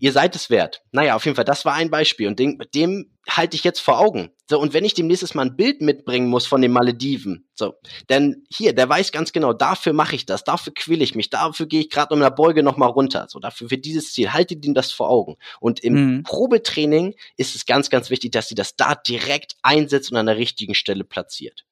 [0.00, 0.82] Ihr seid es wert.
[0.92, 3.98] Naja, auf jeden Fall, das war ein Beispiel und dem, dem halte ich jetzt vor
[3.98, 4.30] Augen.
[4.48, 7.74] So, und wenn ich dem nächstes Mal ein Bild mitbringen muss von den Malediven, so,
[8.08, 11.66] denn hier, der weiß ganz genau, dafür mache ich das, dafür quäle ich mich, dafür
[11.66, 14.74] gehe ich gerade um der Beuge nochmal runter, so, dafür für dieses Ziel, haltet ihm
[14.74, 15.36] das vor Augen.
[15.60, 16.22] Und im mhm.
[16.22, 20.38] Probetraining ist es ganz, ganz wichtig, dass sie das da direkt einsetzt und an der
[20.38, 21.66] richtigen Stelle platziert.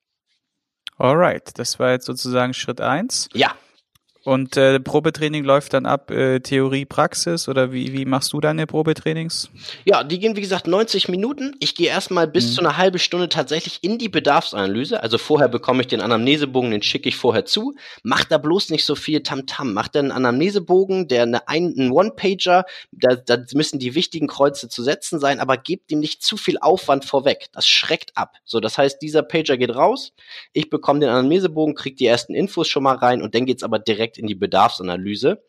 [0.99, 3.29] Alright, das war jetzt sozusagen Schritt eins.
[3.35, 3.55] Ja.
[4.27, 8.67] Und äh, Probetraining läuft dann ab äh, Theorie, Praxis oder wie, wie machst du deine
[8.67, 9.51] Probetrainings?
[9.85, 11.55] Ja, die gehen wie gesagt 90 Minuten.
[11.61, 12.53] Ich gehe erstmal bis mhm.
[12.55, 15.01] zu einer halben Stunde tatsächlich in die Bedarfsanalyse.
[15.01, 17.77] Also vorher bekomme ich den Anamnesebogen, den schicke ich vorher zu.
[18.03, 19.69] Mach da bloß nicht so viel Tamtam.
[19.69, 19.73] -Tam.
[19.75, 24.83] Mach dann einen Anamnesebogen, der eine, ein One-Pager, da, da müssen die wichtigen Kreuze zu
[24.83, 27.47] setzen sein, aber gebt ihm nicht zu viel Aufwand vorweg.
[27.53, 28.35] Das schreckt ab.
[28.45, 30.15] So, das heißt, dieser Pager geht raus.
[30.53, 33.79] Ich bekomme den Anamnesebogen, kriege die ersten Infos schon mal rein und dann geht's aber
[33.79, 35.45] direkt in die Bedarfsanalyse.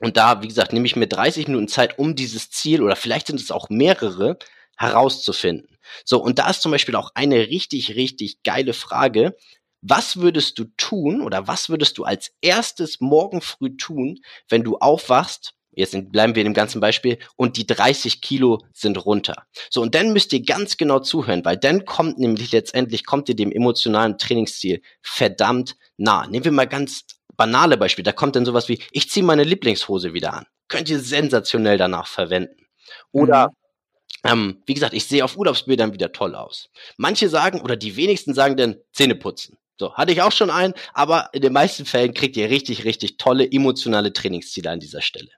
[0.00, 3.28] Und da, wie gesagt, nehme ich mir 30 Minuten Zeit, um dieses Ziel oder vielleicht
[3.28, 4.38] sind es auch mehrere
[4.76, 5.78] herauszufinden.
[6.04, 9.36] So, und da ist zum Beispiel auch eine richtig, richtig geile Frage.
[9.80, 14.76] Was würdest du tun oder was würdest du als erstes morgen früh tun, wenn du
[14.78, 19.46] aufwachst jetzt bleiben wir in dem ganzen Beispiel, und die 30 Kilo sind runter.
[19.70, 23.36] So, und dann müsst ihr ganz genau zuhören, weil dann kommt nämlich letztendlich, kommt ihr
[23.36, 26.26] dem emotionalen Trainingsziel verdammt nah.
[26.26, 27.04] Nehmen wir mal ganz
[27.36, 30.46] banale Beispiel, da kommt dann sowas wie, ich ziehe meine Lieblingshose wieder an.
[30.68, 32.66] Könnt ihr sensationell danach verwenden.
[33.12, 33.48] Oder
[34.24, 34.30] mhm.
[34.30, 36.70] ähm, wie gesagt, ich sehe auf Urlaubsbildern wieder toll aus.
[36.96, 39.58] Manche sagen, oder die wenigsten sagen dann Zähne putzen.
[39.78, 43.18] So, hatte ich auch schon einen, aber in den meisten Fällen kriegt ihr richtig, richtig
[43.18, 45.28] tolle emotionale Trainingsziele an dieser Stelle.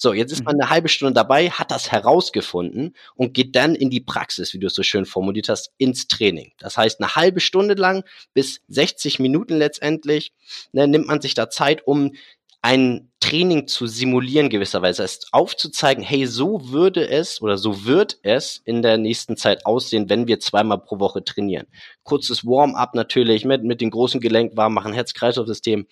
[0.00, 0.62] So, jetzt ist man mhm.
[0.62, 4.68] eine halbe Stunde dabei, hat das herausgefunden und geht dann in die Praxis, wie du
[4.68, 6.52] es so schön formuliert hast, ins Training.
[6.58, 10.32] Das heißt, eine halbe Stunde lang bis 60 Minuten letztendlich
[10.72, 12.12] ne, nimmt man sich da Zeit, um
[12.62, 18.60] ein Training zu simulieren gewisserweise, ist aufzuzeigen, hey, so würde es oder so wird es
[18.64, 21.66] in der nächsten Zeit aussehen, wenn wir zweimal pro Woche trainieren.
[22.04, 25.86] Kurzes Warm-up natürlich mit, mit den großen Gelenk warm machen, Herz-Kreislauf-System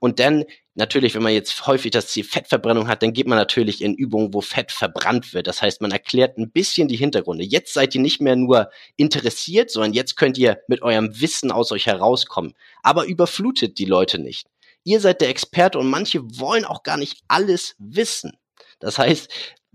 [0.00, 3.82] und dann natürlich, wenn man jetzt häufig das Ziel Fettverbrennung hat, dann geht man natürlich
[3.82, 5.46] in Übungen, wo Fett verbrannt wird.
[5.46, 7.44] Das heißt, man erklärt ein bisschen die Hintergründe.
[7.44, 11.70] Jetzt seid ihr nicht mehr nur interessiert, sondern jetzt könnt ihr mit eurem Wissen aus
[11.70, 12.54] euch herauskommen.
[12.82, 14.48] Aber überflutet die Leute nicht.
[14.82, 18.38] Ihr seid der Experte und manche wollen auch gar nicht alles wissen.
[18.78, 19.30] Das heißt,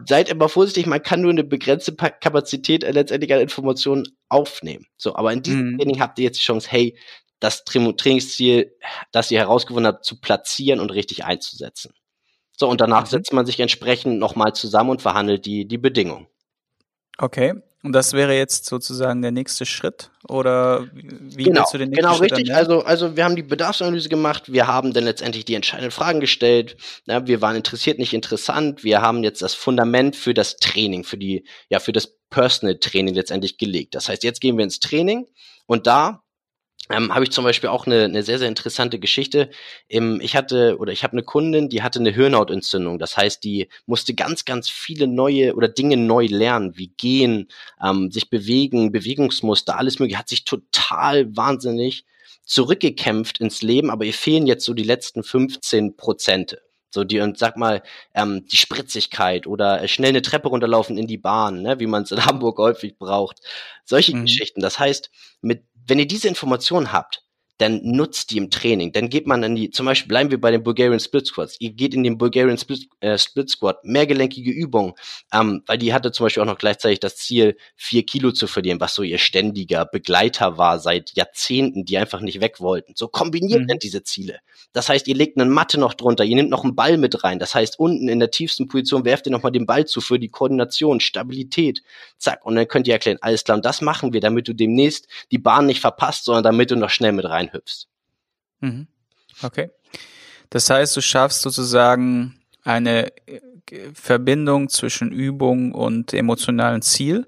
[0.07, 4.88] seid immer vorsichtig, man kann nur eine begrenzte Kapazität letztendlich an Informationen aufnehmen.
[4.97, 5.77] So, aber in diesem mhm.
[5.77, 6.97] Training habt ihr jetzt die Chance, hey,
[7.39, 8.76] das Trainingsziel,
[9.12, 11.93] das ihr herausgefunden habt, zu platzieren und richtig einzusetzen.
[12.58, 13.10] So, und danach mhm.
[13.10, 16.28] setzt man sich entsprechend nochmal zusammen und verhandelt die, die Bedingungen.
[17.17, 17.54] Okay.
[17.86, 20.10] Und das wäre jetzt sozusagen der nächste Schritt?
[20.28, 22.30] Oder wie genau, willst du den nächsten genau, Schritt?
[22.30, 22.56] Genau, richtig.
[22.56, 26.78] Also, also wir haben die Bedarfsanalyse gemacht, wir haben dann letztendlich die entscheidenden Fragen gestellt.
[27.06, 28.84] Ja, wir waren interessiert, nicht interessant.
[28.84, 33.13] Wir haben jetzt das Fundament für das Training, für die, ja, für das Personal Training
[33.13, 33.93] letztendlich gelegt.
[33.93, 35.28] Das heißt, jetzt gehen wir ins Training
[35.67, 36.24] und da
[36.89, 39.50] ähm, habe ich zum Beispiel auch eine, eine sehr, sehr interessante Geschichte.
[39.88, 43.00] Im, ich hatte oder ich habe eine Kundin, die hatte eine Hirnhautentzündung.
[43.00, 47.50] Das heißt, die musste ganz, ganz viele neue oder Dinge neu lernen, wie gehen,
[47.84, 50.19] ähm, sich bewegen, Bewegungsmuster, alles mögliche.
[50.19, 52.06] Hat sich total wahnsinnig
[52.43, 56.62] zurückgekämpft ins Leben, aber ihr fehlen jetzt so die letzten 15 Prozente.
[56.91, 61.17] So die und sag mal ähm, die Spritzigkeit oder schnell eine Treppe runterlaufen in die
[61.17, 63.41] Bahn, ne, wie man es in Hamburg häufig braucht.
[63.84, 64.21] Solche mhm.
[64.21, 64.62] Geschichten.
[64.62, 65.10] Das heißt,
[65.41, 67.24] mit wenn ihr diese Information habt,
[67.58, 68.91] dann nutzt die im Training.
[68.91, 71.56] Dann geht man an die, zum Beispiel bleiben wir bei den Bulgarian Split Squats.
[71.60, 74.94] Ihr geht in den Bulgarian Split, äh, Split Squat, mehrgelenkige Übungen,
[75.34, 78.82] ähm, weil die hatte zum Beispiel auch noch gleichzeitig das Ziel, vier Kilo zu verlieren,
[78.82, 82.94] was so ihr ständiger Begleiter war seit Jahrzehnten, die einfach nicht weg wollten.
[82.96, 83.80] So kombiniert mhm.
[83.80, 84.39] diese Ziele.
[84.74, 87.39] Das heißt, ihr legt eine Matte noch drunter, ihr nehmt noch einen Ball mit rein.
[87.39, 90.28] Das heißt, unten in der tiefsten Position werft ihr nochmal den Ball zu für die
[90.28, 91.82] Koordination, Stabilität.
[92.18, 92.46] Zack.
[92.46, 95.38] Und dann könnt ihr erklären, alles klar, und das machen wir, damit du demnächst die
[95.38, 97.88] Bahn nicht verpasst, sondern damit du noch schnell mit reinhüpfst.
[98.60, 98.88] Mhm.
[99.41, 99.69] Okay.
[100.49, 103.41] Das heißt, du schaffst sozusagen eine äh,
[103.93, 107.27] Verbindung zwischen Übung und emotionalen Ziel.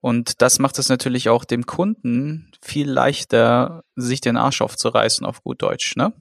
[0.00, 5.42] Und das macht es natürlich auch dem Kunden viel leichter, sich den Arsch aufzureißen auf
[5.42, 6.12] gut Deutsch, ne?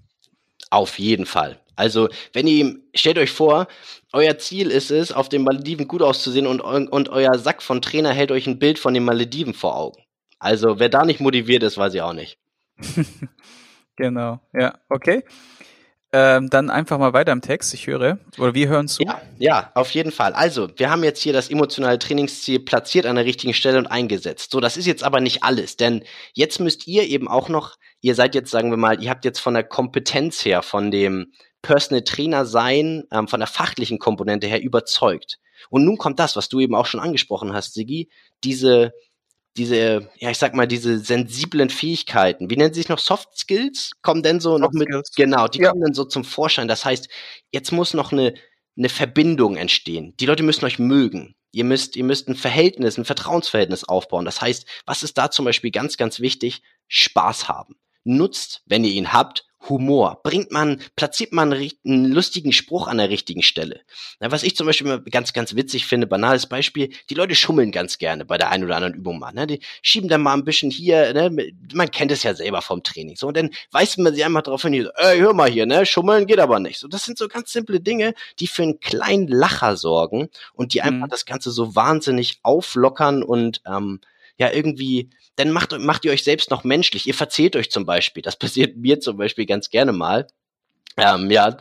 [0.70, 1.60] Auf jeden Fall.
[1.76, 3.68] Also, wenn ihr ihm, stellt euch vor,
[4.12, 8.12] euer Ziel ist es, auf den Malediven gut auszusehen und, und euer Sack von Trainer
[8.12, 10.04] hält euch ein Bild von den Malediven vor Augen.
[10.40, 12.38] Also, wer da nicht motiviert ist, weiß ich auch nicht.
[13.96, 15.24] genau, ja, okay.
[16.12, 18.18] Ähm, dann einfach mal weiter im Text, ich höre.
[18.40, 19.04] Oder wir hören zu.
[19.04, 20.34] Ja, ja, auf jeden Fall.
[20.34, 24.50] Also, wir haben jetzt hier das emotionale Trainingsziel platziert an der richtigen Stelle und eingesetzt.
[24.50, 28.16] So, das ist jetzt aber nicht alles, denn jetzt müsst ihr eben auch noch, ihr
[28.16, 32.04] seid jetzt, sagen wir mal, ihr habt jetzt von der Kompetenz her, von dem Personal
[32.04, 35.38] Trainer sein, ähm, von der fachlichen Komponente her überzeugt.
[35.70, 38.10] Und nun kommt das, was du eben auch schon angesprochen hast, Sigi,
[38.44, 38.94] diese
[39.58, 43.92] diese, ja, ich sag mal, diese sensiblen Fähigkeiten, wie nennen sie sich noch Soft Skills,
[44.02, 45.12] kommen denn so Soft noch mit, Skills.
[45.16, 45.70] genau, die ja.
[45.70, 46.68] kommen dann so zum Vorschein.
[46.68, 47.10] Das heißt,
[47.52, 48.34] jetzt muss noch eine,
[48.78, 50.16] eine Verbindung entstehen.
[50.20, 51.36] Die Leute müssen euch mögen.
[51.52, 54.26] Ihr müsst, ihr müsst ein Verhältnis, ein Vertrauensverhältnis aufbauen.
[54.26, 56.62] Das heißt, was ist da zum Beispiel ganz, ganz wichtig?
[56.88, 57.76] Spaß haben.
[58.04, 60.22] Nutzt, wenn ihr ihn habt, Humor?
[60.24, 63.82] Bringt man, platziert man einen lustigen Spruch an der richtigen Stelle?
[64.20, 67.72] Na, was ich zum Beispiel immer ganz, ganz witzig finde, banales Beispiel, die Leute schummeln
[67.72, 69.34] ganz gerne bei der einen oder anderen Übung mal.
[69.34, 69.48] Ne?
[69.48, 71.52] Die schieben dann mal ein bisschen hier, ne?
[71.74, 73.18] man kennt es ja selber vom Training.
[73.18, 75.86] So, und dann weist man sie einmal darauf hin, ey, hör mal hier, ne?
[75.86, 76.80] Schummeln geht aber nicht.
[76.80, 80.82] So, das sind so ganz simple Dinge, die für einen kleinen Lacher sorgen und die
[80.82, 81.12] einfach mhm.
[81.12, 84.00] das Ganze so wahnsinnig auflockern und ähm,
[84.40, 87.06] ja irgendwie, dann macht, macht ihr euch selbst noch menschlich.
[87.06, 88.24] Ihr verzählt euch zum Beispiel.
[88.24, 90.28] Das passiert mir zum Beispiel ganz gerne mal.
[90.98, 91.56] Ähm, ja,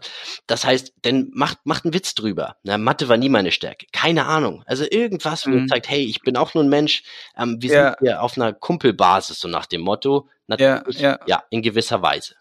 [0.47, 2.57] das heißt, dann macht, macht einen Witz drüber.
[2.63, 3.87] Na, Mathe war nie meine Stärke.
[3.93, 4.65] Keine Ahnung.
[4.67, 5.59] Also irgendwas, wo mhm.
[5.59, 7.05] ihr zeigt, hey, ich bin auch nur ein Mensch.
[7.37, 7.89] Ähm, wir ja.
[7.91, 10.29] sind hier auf einer Kumpelbasis, so nach dem Motto.
[10.47, 11.19] Natürlich, ja, ja.
[11.27, 12.35] ja in gewisser Weise.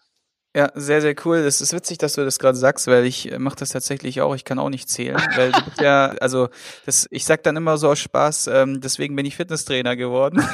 [0.56, 1.36] Ja, sehr, sehr cool.
[1.36, 4.34] Es ist witzig, dass du das gerade sagst, weil ich äh, mache das tatsächlich auch.
[4.34, 6.48] Ich kann auch nicht zählen, weil du bist ja, also
[6.86, 10.42] das, ich sag dann immer so aus Spaß, ähm, deswegen bin ich Fitnesstrainer geworden.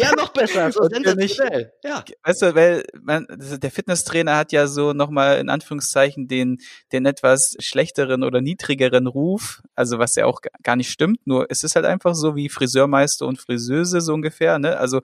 [0.00, 0.72] Ja, noch besser.
[0.72, 0.84] So
[1.16, 1.38] nicht,
[1.84, 2.02] ja.
[2.24, 6.56] Weißt du, weil man, der Fitnesstrainer hat ja so nochmal in Anführungszeichen den,
[6.92, 11.62] den etwas schlechteren oder niedrigeren Ruf, also was ja auch gar nicht stimmt, nur es
[11.62, 14.78] ist halt einfach so wie Friseurmeister und Friseuse so ungefähr, ne?
[14.78, 15.02] Also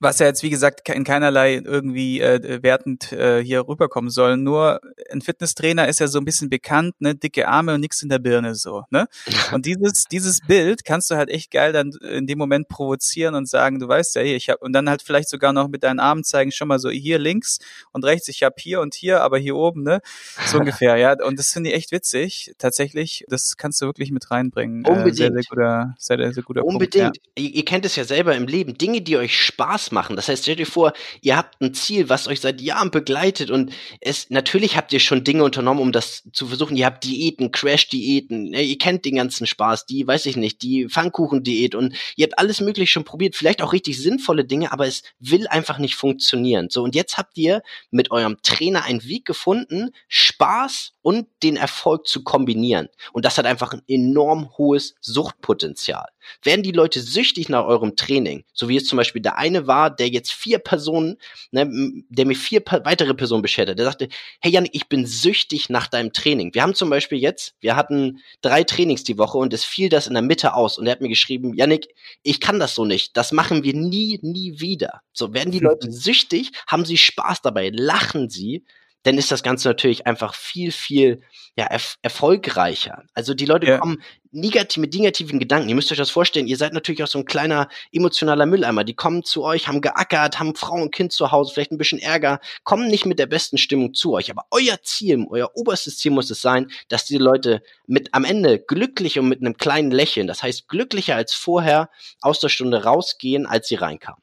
[0.00, 4.36] was ja jetzt wie gesagt in keinerlei irgendwie äh, wertend äh, hier rüberkommen soll.
[4.36, 8.08] Nur ein Fitnesstrainer ist ja so ein bisschen bekannt, ne, dicke Arme und nichts in
[8.08, 9.06] der Birne so, ne?
[9.52, 13.48] Und dieses dieses Bild kannst du halt echt geil dann in dem Moment provozieren und
[13.48, 16.00] sagen, du weißt ja, hier, ich habe und dann halt vielleicht sogar noch mit deinen
[16.00, 17.58] Armen zeigen, schon mal so hier links
[17.92, 20.00] und rechts, ich habe hier und hier, aber hier oben, ne?
[20.46, 21.14] So ungefähr, ja.
[21.24, 23.24] Und das finde ich echt witzig, tatsächlich.
[23.28, 24.84] Das kannst du wirklich mit reinbringen.
[24.86, 25.12] Unbedingt.
[25.12, 27.14] Äh, sehr, sehr guter, sehr, sehr guter Unbedingt.
[27.14, 27.44] Punkt, ja.
[27.44, 28.76] ihr, ihr kennt es ja selber im Leben.
[28.76, 30.16] Dinge, die euch Spaß Spaß machen.
[30.16, 33.72] Das heißt, stellt euch vor, ihr habt ein Ziel, was euch seit Jahren begleitet und
[34.00, 36.76] es, natürlich habt ihr schon Dinge unternommen, um das zu versuchen.
[36.76, 40.88] Ihr habt Diäten, Crash-Diäten, ja, ihr kennt den ganzen Spaß, die, weiß ich nicht, die
[40.88, 45.02] Pfannkuchen-Diät und ihr habt alles mögliche schon probiert, vielleicht auch richtig sinnvolle Dinge, aber es
[45.18, 46.68] will einfach nicht funktionieren.
[46.70, 52.06] So, und jetzt habt ihr mit eurem Trainer einen Weg gefunden, Spaß und den Erfolg
[52.06, 52.88] zu kombinieren.
[53.12, 56.06] Und das hat einfach ein enorm hohes Suchtpotenzial.
[56.42, 59.94] Werden die Leute süchtig nach eurem Training, so wie es zum Beispiel der eine war,
[59.94, 61.16] der jetzt vier Personen,
[61.50, 61.68] ne,
[62.08, 64.08] der mir vier weitere Personen beschert hat, der sagte,
[64.40, 66.54] hey Janik, ich bin süchtig nach deinem Training.
[66.54, 70.06] Wir haben zum Beispiel jetzt, wir hatten drei Trainings die Woche und es fiel das
[70.06, 71.88] in der Mitte aus und er hat mir geschrieben, Janik,
[72.22, 75.02] ich kann das so nicht, das machen wir nie, nie wieder.
[75.12, 78.64] So werden die Leute süchtig, haben sie Spaß dabei, lachen sie,
[79.06, 81.20] dann ist das Ganze natürlich einfach viel, viel
[81.56, 83.04] ja, erf erfolgreicher.
[83.14, 83.78] Also die Leute ja.
[83.78, 85.68] kommen negativ, mit negativen Gedanken.
[85.68, 88.82] Ihr müsst euch das vorstellen, ihr seid natürlich auch so ein kleiner emotionaler Mülleimer.
[88.82, 92.00] Die kommen zu euch, haben geackert, haben Frau und Kind zu Hause, vielleicht ein bisschen
[92.00, 94.28] Ärger, kommen nicht mit der besten Stimmung zu euch.
[94.28, 98.58] Aber euer Ziel, euer oberstes Ziel muss es sein, dass die Leute mit am Ende
[98.58, 101.90] glücklich und mit einem kleinen Lächeln, das heißt glücklicher als vorher
[102.22, 104.20] aus der Stunde rausgehen, als sie reinkamen.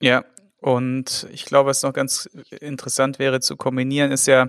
[0.00, 0.24] Ja,
[0.62, 4.48] und ich glaube, was noch ganz interessant wäre zu kombinieren, ist ja,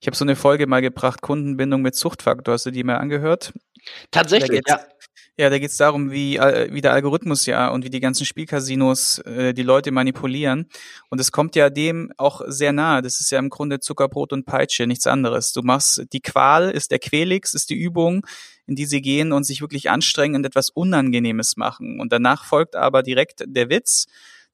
[0.00, 2.54] ich habe so eine Folge mal gebracht, Kundenbindung mit Zuchtfaktor.
[2.54, 3.52] Hast du die mal angehört?
[4.12, 4.80] Tatsächlich, ja.
[5.40, 8.26] Ja, da geht es darum, wie, äh, wie der Algorithmus ja und wie die ganzen
[8.26, 10.68] Spielcasinos äh, die Leute manipulieren.
[11.10, 13.02] Und es kommt ja dem auch sehr nahe.
[13.02, 15.52] Das ist ja im Grunde Zuckerbrot und Peitsche, nichts anderes.
[15.52, 18.26] Du machst die Qual, ist der Quelix, ist die Übung,
[18.66, 22.00] in die sie gehen und sich wirklich anstrengen und etwas Unangenehmes machen.
[22.00, 24.06] Und danach folgt aber direkt der Witz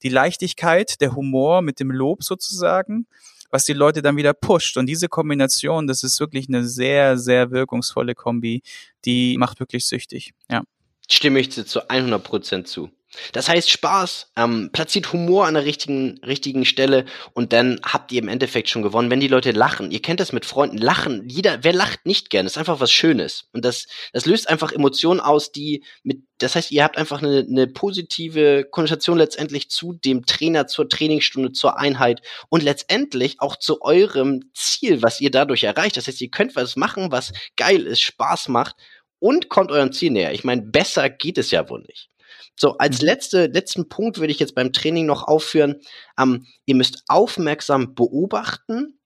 [0.04, 3.06] die Leichtigkeit, der Humor mit dem Lob sozusagen,
[3.50, 4.76] was die Leute dann wieder pusht.
[4.76, 8.62] Und diese Kombination, das ist wirklich eine sehr, sehr wirkungsvolle Kombi,
[9.04, 10.32] die macht wirklich süchtig.
[10.50, 10.62] Ja.
[11.08, 12.90] Stimme ich dir zu 100 Prozent zu.
[13.32, 18.22] Das heißt Spaß, ähm, platziert Humor an der richtigen, richtigen Stelle und dann habt ihr
[18.22, 19.10] im Endeffekt schon gewonnen.
[19.10, 22.46] Wenn die Leute lachen, ihr kennt das mit Freunden, lachen, jeder, wer lacht nicht gern,
[22.46, 23.48] ist einfach was Schönes.
[23.52, 27.46] Und das, das löst einfach Emotionen aus, die mit, das heißt, ihr habt einfach eine,
[27.48, 33.82] eine positive Konnotation letztendlich zu dem Trainer, zur Trainingsstunde, zur Einheit und letztendlich auch zu
[33.82, 35.96] eurem Ziel, was ihr dadurch erreicht.
[35.96, 38.76] Das heißt, ihr könnt was machen, was geil ist, Spaß macht
[39.18, 40.32] und kommt eurem Ziel näher.
[40.32, 42.10] Ich meine, besser geht es ja wohl nicht.
[42.56, 43.06] So, als mhm.
[43.06, 45.80] letzte, letzten Punkt würde ich jetzt beim Training noch aufführen,
[46.18, 48.98] ähm, ihr müsst aufmerksam beobachten,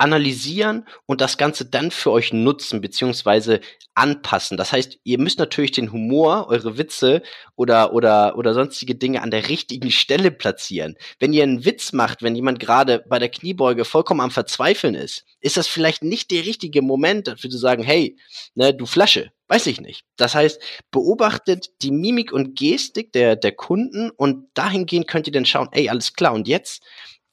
[0.00, 3.60] analysieren und das Ganze dann für euch nutzen beziehungsweise
[3.94, 4.56] anpassen.
[4.56, 7.22] Das heißt, ihr müsst natürlich den Humor, eure Witze
[7.54, 10.96] oder oder oder sonstige Dinge an der richtigen Stelle platzieren.
[11.18, 15.24] Wenn ihr einen Witz macht, wenn jemand gerade bei der Kniebeuge vollkommen am Verzweifeln ist,
[15.40, 18.16] ist das vielleicht nicht der richtige Moment dafür zu sagen, hey,
[18.54, 20.04] ne, du Flasche, Weiß ich nicht.
[20.16, 25.44] Das heißt, beobachtet die Mimik und Gestik der, der Kunden und dahingehend könnt ihr dann
[25.44, 26.84] schauen, ey, alles klar, und jetzt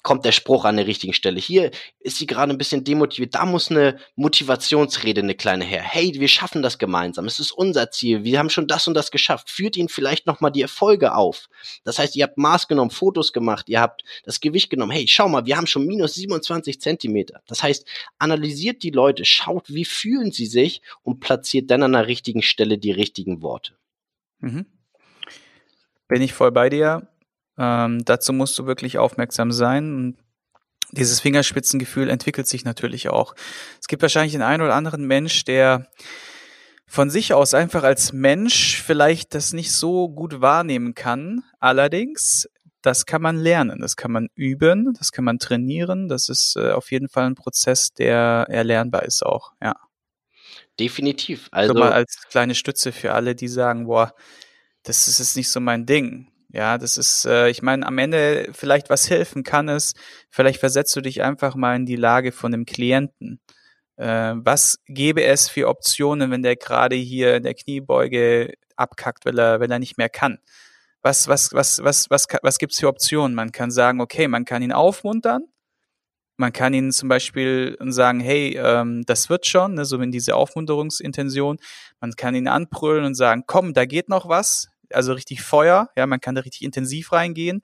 [0.07, 1.37] kommt der Spruch an der richtigen Stelle.
[1.37, 3.35] Hier ist sie gerade ein bisschen demotiviert.
[3.35, 5.81] Da muss eine Motivationsrede, eine kleine her.
[5.81, 7.25] Hey, wir schaffen das gemeinsam.
[7.25, 8.23] Es ist unser Ziel.
[8.23, 9.49] Wir haben schon das und das geschafft.
[9.49, 11.49] Führt ihnen vielleicht nochmal die Erfolge auf.
[11.83, 14.93] Das heißt, ihr habt Maß genommen, Fotos gemacht, ihr habt das Gewicht genommen.
[14.93, 17.41] Hey, schau mal, wir haben schon minus 27 Zentimeter.
[17.45, 17.85] Das heißt,
[18.17, 22.77] analysiert die Leute, schaut, wie fühlen sie sich und platziert dann an der richtigen Stelle
[22.77, 23.73] die richtigen Worte.
[24.39, 24.67] Mhm.
[26.07, 27.09] Bin ich voll bei dir
[27.57, 29.95] ähm, dazu musst du wirklich aufmerksam sein.
[29.95, 30.17] Und
[30.91, 33.35] dieses Fingerspitzengefühl entwickelt sich natürlich auch.
[33.79, 35.87] Es gibt wahrscheinlich den einen oder anderen Mensch, der
[36.87, 41.43] von sich aus einfach als Mensch vielleicht das nicht so gut wahrnehmen kann.
[41.59, 42.47] Allerdings,
[42.81, 46.07] das kann man lernen, das kann man üben, das kann man trainieren.
[46.07, 49.75] Das ist äh, auf jeden Fall ein Prozess, der erlernbar ist auch, ja.
[50.79, 51.49] Definitiv.
[51.51, 54.13] Also so mal als kleine Stütze für alle, die sagen, boah,
[54.83, 56.31] das ist jetzt nicht so mein Ding.
[56.49, 59.93] Ja, das ist, äh, ich meine, am Ende vielleicht was helfen kann es,
[60.29, 63.41] vielleicht versetzt du dich einfach mal in die Lage von dem Klienten.
[63.97, 69.39] Äh, was gäbe es für Optionen, wenn der gerade hier in der Kniebeuge abkackt, weil
[69.39, 70.39] er, weil er nicht mehr kann?
[71.01, 73.35] Was, was, was, was, was, was gibt's für Optionen?
[73.35, 75.43] Man kann sagen, okay, man kann ihn aufmuntern,
[76.37, 80.35] man kann ihnen zum Beispiel sagen, hey, ähm, das wird schon, ne, so in diese
[80.35, 81.57] Aufmunterungsintention.
[81.99, 86.05] Man kann ihn anbrüllen und sagen, komm, da geht noch was, also richtig Feuer, ja,
[86.05, 87.61] man kann da richtig intensiv reingehen.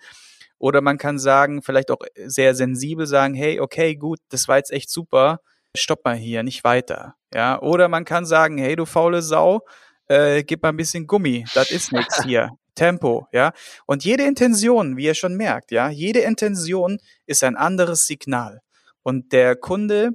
[0.59, 4.71] Oder man kann sagen, vielleicht auch sehr sensibel sagen, hey, okay, gut, das war jetzt
[4.71, 5.39] echt super,
[5.75, 7.15] stopp mal hier, nicht weiter.
[7.33, 9.65] Ja, oder man kann sagen, hey, du faule Sau,
[10.07, 12.51] äh, gib mal ein bisschen Gummi, das ist nichts hier.
[12.75, 13.51] Tempo, ja.
[13.85, 18.61] Und jede Intention, wie ihr schon merkt, ja, jede Intention ist ein anderes Signal.
[19.03, 20.11] Und der Kunde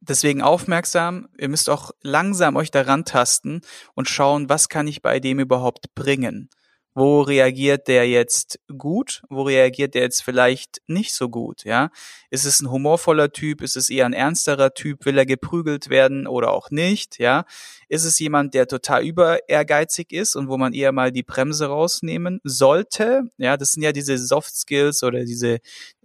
[0.00, 1.28] deswegen aufmerksam.
[1.38, 3.62] Ihr müsst auch langsam euch daran tasten
[3.94, 6.50] und schauen, was kann ich bei dem überhaupt bringen.
[6.94, 9.22] Wo reagiert der jetzt gut?
[9.28, 11.64] Wo reagiert der jetzt vielleicht nicht so gut?
[11.64, 11.90] Ja,
[12.30, 13.62] ist es ein humorvoller Typ?
[13.62, 15.04] Ist es eher ein ernsterer Typ?
[15.04, 17.18] Will er geprügelt werden oder auch nicht?
[17.18, 17.44] Ja,
[17.88, 21.66] ist es jemand, der total über ehrgeizig ist und wo man eher mal die Bremse
[21.66, 23.22] rausnehmen sollte?
[23.38, 25.60] Ja, das sind ja diese Soft Skills oder diese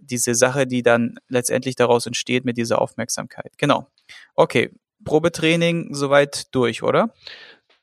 [0.06, 3.52] diese Sache, die dann letztendlich daraus entsteht mit dieser Aufmerksamkeit.
[3.58, 3.88] Genau.
[4.34, 4.70] Okay,
[5.04, 7.14] Probetraining soweit durch, oder?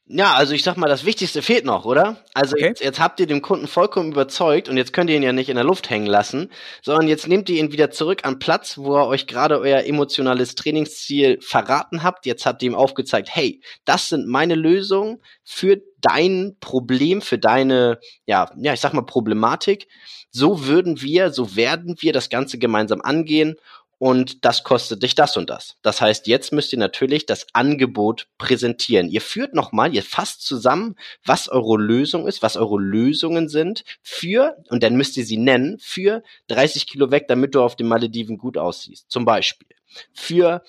[0.05, 2.17] Ja, also ich sag mal, das Wichtigste fehlt noch, oder?
[2.33, 2.65] Also okay.
[2.65, 5.47] jetzt, jetzt habt ihr den Kunden vollkommen überzeugt und jetzt könnt ihr ihn ja nicht
[5.47, 8.97] in der Luft hängen lassen, sondern jetzt nehmt ihr ihn wieder zurück an Platz, wo
[8.97, 12.25] er euch gerade euer emotionales Trainingsziel verraten habt.
[12.25, 17.97] Jetzt habt ihr ihm aufgezeigt, hey, das sind meine Lösungen für dein Problem, für deine,
[18.25, 19.87] ja, ja, ich sag mal Problematik.
[20.31, 23.55] So würden wir, so werden wir das Ganze gemeinsam angehen
[24.03, 25.77] und das kostet dich das und das.
[25.81, 29.07] Das heißt, jetzt müsst ihr natürlich das Angebot präsentieren.
[29.07, 34.57] Ihr führt nochmal, ihr fasst zusammen, was eure Lösung ist, was eure Lösungen sind für,
[34.67, 38.37] und dann müsst ihr sie nennen, für 30 Kilo weg, damit du auf den Malediven
[38.37, 39.09] gut aussiehst.
[39.09, 39.69] Zum Beispiel.
[40.11, 40.63] Für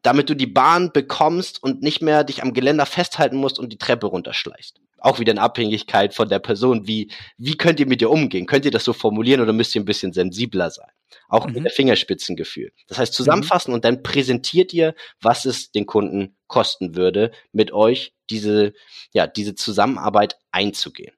[0.00, 3.76] damit du die Bahn bekommst und nicht mehr dich am Geländer festhalten musst und die
[3.76, 8.10] Treppe runterschleichst auch wieder in Abhängigkeit von der Person, wie, wie könnt ihr mit ihr
[8.10, 8.46] umgehen?
[8.46, 10.90] Könnt ihr das so formulieren oder müsst ihr ein bisschen sensibler sein?
[11.28, 11.54] Auch mhm.
[11.54, 12.72] mit der Fingerspitzengefühl.
[12.86, 13.76] Das heißt, zusammenfassen mhm.
[13.76, 18.72] und dann präsentiert ihr, was es den Kunden kosten würde, mit euch diese,
[19.12, 21.17] ja, diese Zusammenarbeit einzugehen.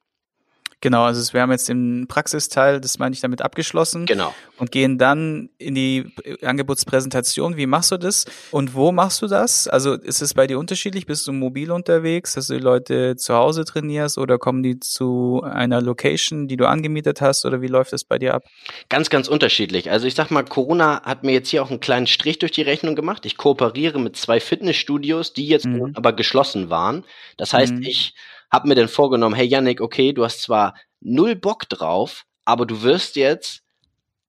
[0.83, 4.07] Genau, also wir haben jetzt den Praxisteil, das meine ich damit abgeschlossen.
[4.07, 4.35] Genau.
[4.57, 6.13] Und gehen dann in die
[6.43, 7.57] Angebotspräsentation.
[7.59, 8.25] Wie machst du das?
[8.51, 9.69] Und wo machst du das?
[9.69, 11.05] Also ist es bei dir unterschiedlich?
[11.05, 15.43] Bist du mobil unterwegs, dass du die Leute zu Hause trainierst oder kommen die zu
[15.45, 18.45] einer Location, die du angemietet hast oder wie läuft das bei dir ab?
[18.89, 19.91] Ganz, ganz unterschiedlich.
[19.91, 22.63] Also ich sag mal, Corona hat mir jetzt hier auch einen kleinen Strich durch die
[22.63, 23.27] Rechnung gemacht.
[23.27, 25.93] Ich kooperiere mit zwei Fitnessstudios, die jetzt mhm.
[25.95, 27.05] aber geschlossen waren.
[27.37, 27.83] Das heißt, mhm.
[27.83, 28.15] ich
[28.51, 32.83] habe mir dann vorgenommen, hey Yannick, okay, du hast zwar null Bock drauf, aber du
[32.83, 33.63] wirst jetzt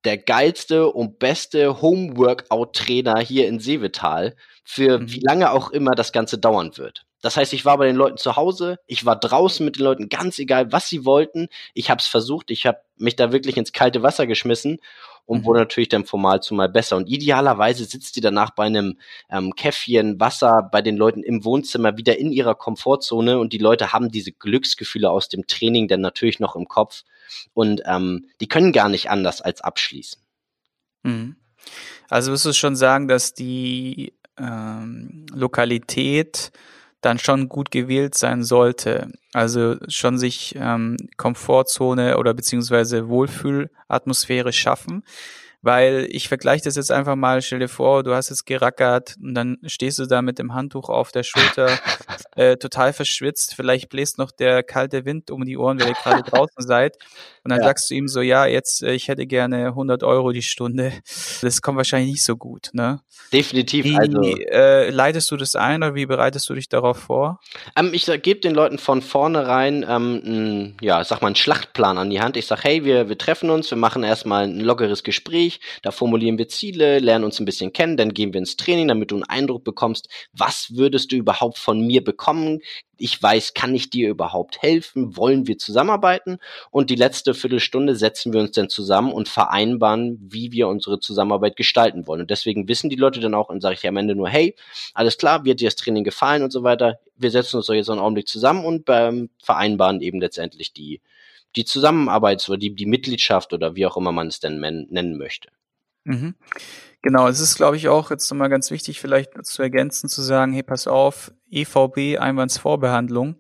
[0.03, 5.12] der geilste und beste Homeworkout-Trainer hier in Seevetal für mhm.
[5.12, 7.05] wie lange auch immer das Ganze dauern wird.
[7.21, 10.10] Das heißt, ich war bei den Leuten zu Hause, ich war draußen mit den Leuten,
[10.10, 11.48] ganz egal, was sie wollten.
[11.73, 14.79] Ich habe es versucht, ich habe mich da wirklich ins kalte Wasser geschmissen
[15.25, 15.46] und mhm.
[15.46, 16.98] wurde natürlich dann formal zumal besser.
[16.98, 18.98] Und idealerweise sitzt die danach bei einem
[19.29, 23.93] ähm, Käffchen, Wasser bei den Leuten im Wohnzimmer wieder in ihrer Komfortzone und die Leute
[23.93, 27.04] haben diese Glücksgefühle aus dem Training dann natürlich noch im Kopf
[27.54, 30.21] und ähm, die können gar nicht anders als abschließen.
[31.04, 31.35] Mhm.
[32.10, 36.52] Also wirst du schon sagen, dass die ähm, Lokalität
[37.02, 39.12] dann schon gut gewählt sein sollte.
[39.33, 45.04] Also schon sich ähm, Komfortzone oder beziehungsweise Wohlfühlatmosphäre schaffen.
[45.62, 49.35] Weil ich vergleiche das jetzt einfach mal, stell dir vor, du hast jetzt gerackert und
[49.35, 51.69] dann stehst du da mit dem Handtuch auf der Schulter,
[52.35, 56.23] äh, total verschwitzt, vielleicht bläst noch der kalte Wind um die Ohren, weil ihr gerade
[56.23, 56.97] draußen seid.
[57.43, 57.65] Und dann ja.
[57.65, 60.93] sagst du ihm so, ja, jetzt, äh, ich hätte gerne 100 Euro die Stunde.
[61.41, 63.01] Das kommt wahrscheinlich nicht so gut, ne?
[63.33, 63.85] Definitiv.
[63.85, 67.39] Wie also, äh, leitest du das ein oder wie bereitest du dich darauf vor?
[67.75, 72.09] Ähm, ich gebe den Leuten von vornherein, ähm, ein, ja, sag mal, einen Schlachtplan an
[72.09, 72.37] die Hand.
[72.37, 75.91] Ich sag, hey, wir, wir treffen uns, wir machen erstmal ein lockeres Gespräch Gespräch, da
[75.91, 79.15] formulieren wir Ziele, lernen uns ein bisschen kennen, dann gehen wir ins Training, damit du
[79.15, 82.60] einen Eindruck bekommst, was würdest du überhaupt von mir bekommen?
[82.97, 85.17] Ich weiß, kann ich dir überhaupt helfen?
[85.17, 86.37] Wollen wir zusammenarbeiten?
[86.69, 91.56] Und die letzte Viertelstunde setzen wir uns dann zusammen und vereinbaren, wie wir unsere Zusammenarbeit
[91.56, 92.21] gestalten wollen.
[92.21, 94.56] Und deswegen wissen die Leute dann auch und sage ich am Ende nur, hey,
[94.93, 96.99] alles klar, wird dir das Training gefallen und so weiter.
[97.17, 101.02] Wir setzen uns doch jetzt einen Augenblick zusammen und ähm, vereinbaren eben letztendlich die,
[101.56, 105.49] die Zusammenarbeit oder die, die Mitgliedschaft oder wie auch immer man es denn nennen möchte.
[106.04, 106.35] Mhm.
[107.04, 110.54] Genau, es ist, glaube ich, auch jetzt nochmal ganz wichtig, vielleicht zu ergänzen, zu sagen,
[110.54, 113.37] hey, pass auf, EVB, Einwandsvorbehandlung,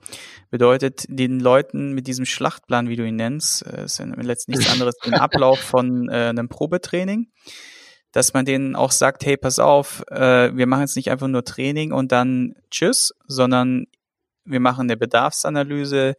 [0.49, 4.95] bedeutet den Leuten mit diesem Schlachtplan, wie du ihn nennst, äh, ist letztlich nichts anderes,
[4.97, 7.31] den Ablauf von äh, einem Probetraining,
[8.11, 11.45] dass man denen auch sagt, hey, pass auf, äh, wir machen jetzt nicht einfach nur
[11.45, 13.85] Training und dann tschüss, sondern
[14.43, 16.15] wir machen eine Bedarfsanalyse,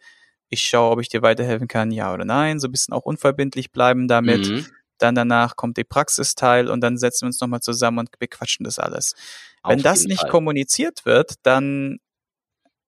[0.52, 3.72] ich schaue, ob ich dir weiterhelfen kann, ja oder nein, so ein bisschen auch unverbindlich
[3.72, 4.46] bleiben damit.
[4.48, 4.66] Mhm.
[4.98, 8.78] Dann danach kommt die Praxisteil und dann setzen wir uns nochmal zusammen und bequatschen das
[8.78, 9.14] alles.
[9.62, 10.30] Auf Wenn das nicht Fall.
[10.30, 11.98] kommuniziert wird, dann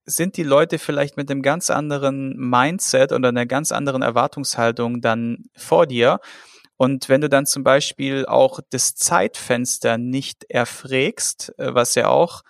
[0.05, 5.47] sind die Leute vielleicht mit einem ganz anderen Mindset oder einer ganz anderen Erwartungshaltung dann
[5.57, 6.21] vor dir.
[6.77, 12.43] Und wenn du dann zum Beispiel auch das Zeitfenster nicht erfrägst, äh, was ja auch,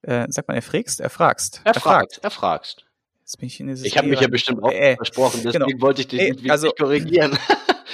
[0.00, 1.60] äh, sag mal, erfrägst, erfragst.
[1.64, 2.83] Erfragt, erfragst.
[3.24, 5.80] Jetzt bin ich in Ich habe mich ja bestimmt auch äh, versprochen, deswegen genau.
[5.80, 7.38] wollte ich dich nicht also, korrigieren.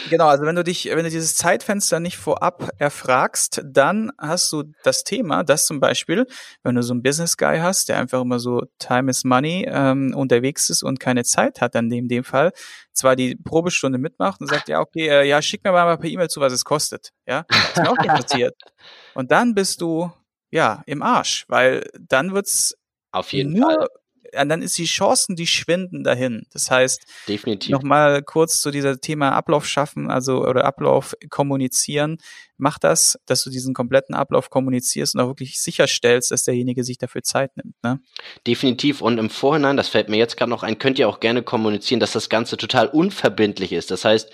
[0.09, 4.65] Genau, also wenn du dich, wenn du dieses Zeitfenster nicht vorab erfragst, dann hast du
[4.83, 6.27] das Thema, dass zum Beispiel,
[6.63, 10.15] wenn du so einen Business Guy hast, der einfach immer so Time is Money ähm,
[10.17, 12.53] unterwegs ist und keine Zeit hat, dann in dem Fall
[12.93, 16.29] zwar die Probestunde mitmacht und sagt, ja, okay, äh, ja, schick mir mal per E-Mail
[16.29, 17.11] zu, was es kostet.
[17.27, 18.57] Ja, das ist mir auch nicht passiert.
[19.15, 20.11] Und dann bist du
[20.51, 22.75] ja im Arsch, weil dann wird's
[23.13, 23.87] auf jeden nur, Fall
[24.33, 26.47] dann ist die Chancen, die schwinden dahin.
[26.53, 27.71] Das heißt, definitiv.
[27.71, 32.19] Nochmal kurz zu dieser Thema Ablauf schaffen, also oder Ablauf kommunizieren.
[32.57, 36.99] Mach das, dass du diesen kompletten Ablauf kommunizierst und auch wirklich sicherstellst, dass derjenige sich
[36.99, 37.75] dafür Zeit nimmt.
[37.83, 38.01] Ne?
[38.47, 39.01] Definitiv.
[39.01, 42.01] Und im Vorhinein, das fällt mir jetzt gerade noch ein, könnt ihr auch gerne kommunizieren,
[42.01, 43.91] dass das Ganze total unverbindlich ist.
[43.91, 44.31] Das heißt,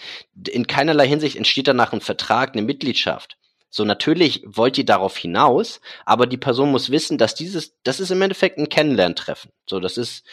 [0.48, 3.35] in keinerlei Hinsicht entsteht danach ein Vertrag, eine Mitgliedschaft.
[3.76, 8.10] So, natürlich wollt ihr darauf hinaus, aber die Person muss wissen, dass dieses, das ist
[8.10, 9.50] im Endeffekt ein Kennenlerntreffen.
[9.68, 10.24] So, das ist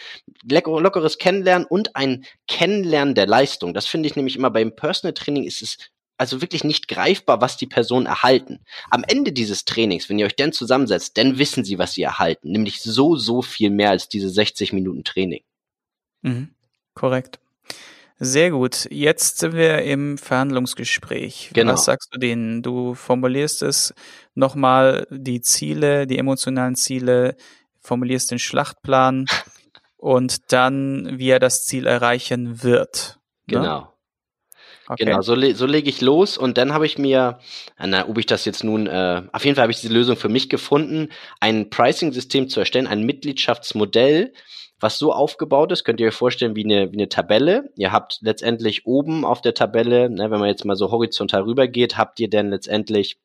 [0.48, 3.74] lockeres Kennenlernen und ein Kennenlernen der Leistung.
[3.74, 5.76] Das finde ich nämlich immer beim Personal Training ist es
[6.16, 8.64] also wirklich nicht greifbar, was die Person erhalten.
[8.88, 12.50] Am Ende dieses Trainings, wenn ihr euch dann zusammensetzt, dann wissen sie, was sie erhalten.
[12.50, 15.42] Nämlich so, so viel mehr als diese 60 Minuten Training.
[16.22, 16.54] Mhm,
[16.94, 17.40] korrekt.
[18.18, 18.86] Sehr gut.
[18.90, 21.50] Jetzt sind wir im Verhandlungsgespräch.
[21.52, 21.72] Genau.
[21.72, 22.62] Was sagst du denen?
[22.62, 23.92] Du formulierst es
[24.34, 27.36] nochmal, die Ziele, die emotionalen Ziele,
[27.80, 29.26] formulierst den Schlachtplan
[29.96, 33.18] und dann, wie er das Ziel erreichen wird.
[33.46, 33.58] Ne?
[33.58, 33.94] Genau.
[34.86, 35.06] Okay.
[35.06, 37.38] Genau, so, le so lege ich los und dann habe ich mir,
[37.78, 40.28] na, ob ich das jetzt nun, äh, auf jeden Fall habe ich diese Lösung für
[40.28, 41.08] mich gefunden,
[41.40, 44.34] ein Pricing-System zu erstellen, ein Mitgliedschaftsmodell,
[44.84, 47.72] was so aufgebaut ist, könnt ihr euch vorstellen wie eine, wie eine Tabelle.
[47.74, 51.96] Ihr habt letztendlich oben auf der Tabelle, ne, wenn man jetzt mal so horizontal rübergeht,
[51.96, 53.18] habt ihr dann letztendlich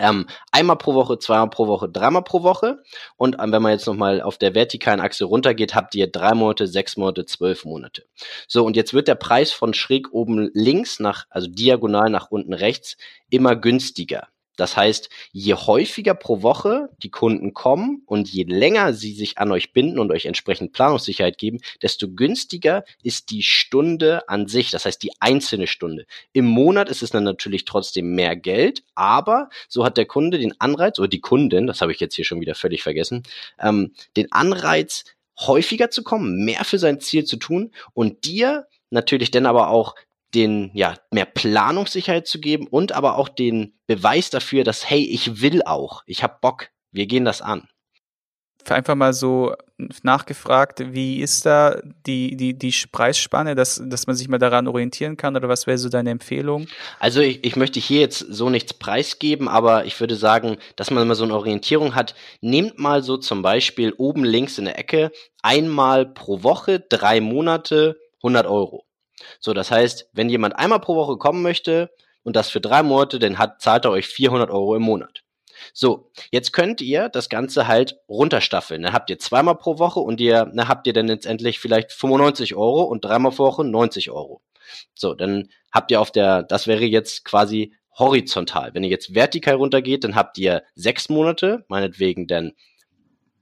[0.00, 2.82] ähm, einmal pro Woche, zweimal pro Woche, dreimal pro Woche.
[3.18, 6.66] Und ähm, wenn man jetzt nochmal auf der vertikalen Achse runtergeht, habt ihr drei Monate,
[6.66, 8.06] sechs Monate, zwölf Monate.
[8.48, 12.54] So, und jetzt wird der Preis von schräg oben links nach, also diagonal nach unten
[12.54, 12.96] rechts,
[13.28, 14.28] immer günstiger.
[14.56, 19.52] Das heißt, je häufiger pro Woche die Kunden kommen und je länger sie sich an
[19.52, 24.84] euch binden und euch entsprechend Planungssicherheit geben, desto günstiger ist die Stunde an sich, das
[24.84, 26.06] heißt die einzelne Stunde.
[26.32, 30.58] Im Monat ist es dann natürlich trotzdem mehr Geld, aber so hat der Kunde den
[30.60, 33.22] Anreiz, oder die Kundin, das habe ich jetzt hier schon wieder völlig vergessen,
[33.60, 35.04] ähm, den Anreiz,
[35.38, 39.94] häufiger zu kommen, mehr für sein Ziel zu tun und dir natürlich dann aber auch
[40.34, 45.40] den, ja, mehr Planungssicherheit zu geben und aber auch den Beweis dafür, dass, hey, ich
[45.40, 47.68] will auch, ich habe Bock, wir gehen das an.
[48.68, 49.54] Einfach mal so
[50.02, 55.16] nachgefragt, wie ist da die, die, die Preisspanne, dass, dass man sich mal daran orientieren
[55.16, 56.66] kann oder was wäre so deine Empfehlung?
[56.98, 61.06] Also ich, ich möchte hier jetzt so nichts preisgeben, aber ich würde sagen, dass man
[61.06, 62.16] mal so eine Orientierung hat.
[62.40, 65.12] Nehmt mal so zum Beispiel oben links in der Ecke
[65.42, 68.85] einmal pro Woche, drei Monate, 100 Euro.
[69.40, 71.90] So, das heißt, wenn jemand einmal pro Woche kommen möchte
[72.22, 75.22] und das für drei Monate, dann hat, zahlt er euch 400 Euro im Monat.
[75.72, 78.82] So, jetzt könnt ihr das Ganze halt runterstaffeln.
[78.82, 82.54] Dann habt ihr zweimal pro Woche und ihr, dann habt ihr dann letztendlich vielleicht 95
[82.54, 84.42] Euro und dreimal pro Woche 90 Euro.
[84.94, 88.74] So, dann habt ihr auf der, das wäre jetzt quasi horizontal.
[88.74, 92.52] Wenn ihr jetzt vertikal runtergeht, dann habt ihr sechs Monate, meinetwegen dann,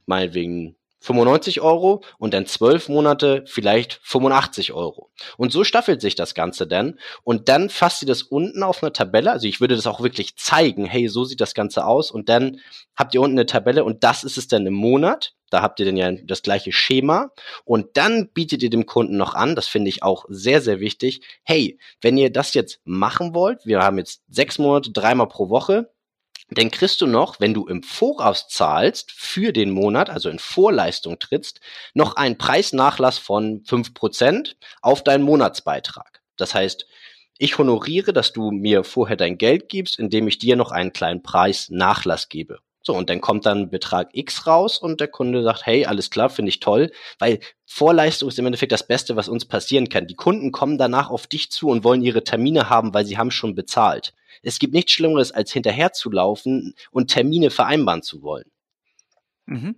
[0.06, 5.10] meinetwegen 95 Euro und dann zwölf Monate vielleicht 85 Euro.
[5.36, 6.98] Und so staffelt sich das Ganze dann.
[7.24, 9.30] Und dann fasst ihr das unten auf einer Tabelle.
[9.30, 10.86] Also ich würde das auch wirklich zeigen.
[10.86, 12.10] Hey, so sieht das Ganze aus.
[12.10, 12.58] Und dann
[12.96, 15.34] habt ihr unten eine Tabelle und das ist es dann im Monat.
[15.50, 17.30] Da habt ihr dann ja das gleiche Schema.
[17.66, 21.20] Und dann bietet ihr dem Kunden noch an, das finde ich auch sehr, sehr wichtig.
[21.42, 25.93] Hey, wenn ihr das jetzt machen wollt, wir haben jetzt sechs Monate, dreimal pro Woche,
[26.50, 31.18] dann kriegst du noch, wenn du im Voraus zahlst für den Monat, also in Vorleistung
[31.18, 31.60] trittst,
[31.94, 36.22] noch einen Preisnachlass von fünf Prozent auf deinen Monatsbeitrag.
[36.36, 36.86] Das heißt,
[37.38, 41.22] ich honoriere, dass du mir vorher dein Geld gibst, indem ich dir noch einen kleinen
[41.22, 42.60] Preisnachlass gebe.
[42.86, 46.28] So, und dann kommt dann Betrag X raus und der Kunde sagt, hey, alles klar,
[46.28, 50.06] finde ich toll, weil Vorleistung ist im Endeffekt das Beste, was uns passieren kann.
[50.06, 53.30] Die Kunden kommen danach auf dich zu und wollen ihre Termine haben, weil sie haben
[53.30, 54.12] schon bezahlt.
[54.42, 58.50] Es gibt nichts Schlimmeres, als hinterherzulaufen und Termine vereinbaren zu wollen.
[59.46, 59.76] Mhm.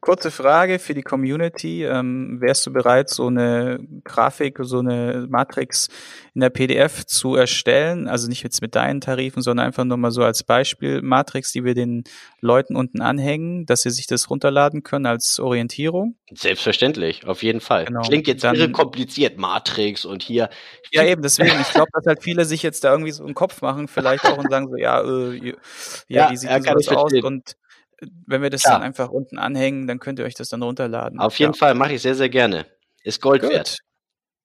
[0.00, 1.84] Kurze Frage für die Community.
[1.84, 5.88] Ähm, wärst du bereit, so eine Grafik, so eine Matrix
[6.34, 8.06] in der PDF zu erstellen?
[8.06, 11.64] Also nicht jetzt mit deinen Tarifen, sondern einfach nur mal so als Beispiel Matrix, die
[11.64, 12.04] wir den
[12.40, 16.14] Leuten unten anhängen, dass sie sich das runterladen können als Orientierung?
[16.32, 17.86] Selbstverständlich, auf jeden Fall.
[17.86, 18.02] Genau.
[18.02, 20.48] Klingt jetzt Dann, irre kompliziert, Matrix und hier.
[20.92, 21.60] Ja, eben, deswegen.
[21.60, 24.38] Ich glaube, dass halt viele sich jetzt da irgendwie so einen Kopf machen, vielleicht auch
[24.38, 25.54] und sagen so, ja, äh, ja,
[26.06, 27.12] ja, wie sieht ja, das aus?
[27.12, 27.56] Und
[28.26, 28.72] wenn wir das ja.
[28.72, 31.18] dann einfach unten anhängen, dann könnt ihr euch das dann runterladen.
[31.18, 31.58] Auf jeden ja.
[31.58, 32.66] Fall, mache ich sehr, sehr gerne.
[33.02, 33.50] Ist Gold gut.
[33.50, 33.78] wert.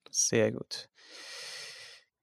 [0.10, 0.88] Sehr gut.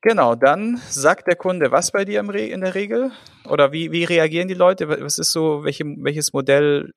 [0.03, 3.12] Genau, dann sagt der Kunde was bei dir in der Regel?
[3.47, 4.89] Oder wie, wie reagieren die Leute?
[4.89, 6.91] Was ist so, welche, welches Modell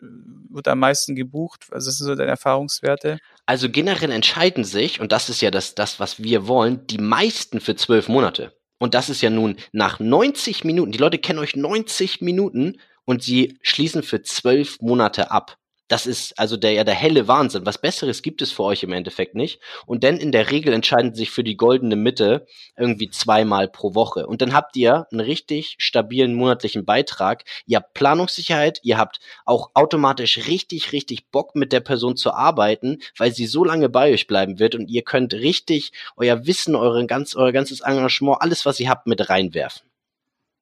[0.49, 1.65] wird am meisten gebucht?
[1.69, 3.19] Was sind so deine Erfahrungswerte?
[3.45, 7.59] Also generell entscheiden sich, und das ist ja das, das, was wir wollen, die meisten
[7.59, 8.53] für zwölf Monate.
[8.77, 13.23] Und das ist ja nun nach 90 Minuten, die Leute kennen euch 90 Minuten und
[13.23, 15.57] sie schließen für zwölf Monate ab.
[15.89, 17.65] Das ist also der, ja, der helle Wahnsinn.
[17.65, 19.59] Was Besseres gibt es für euch im Endeffekt nicht.
[19.85, 22.47] Und dann in der Regel entscheiden sich für die goldene Mitte
[22.77, 24.25] irgendwie zweimal pro Woche.
[24.25, 27.43] Und dann habt ihr einen richtig stabilen monatlichen Beitrag.
[27.67, 28.79] Ihr habt Planungssicherheit.
[28.81, 33.65] Ihr habt auch automatisch richtig, richtig Bock mit der Person zu arbeiten, weil sie so
[33.65, 34.75] lange bei euch bleiben wird.
[34.75, 39.05] Und ihr könnt richtig euer Wissen, euren ganz, euer ganzes Engagement, alles, was ihr habt,
[39.05, 39.85] mit reinwerfen.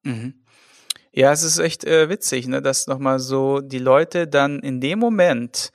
[0.04, 0.41] Mhm.
[1.14, 5.00] Ja, es ist echt äh, witzig, ne, dass nochmal so die Leute dann in dem
[5.00, 5.72] Moment,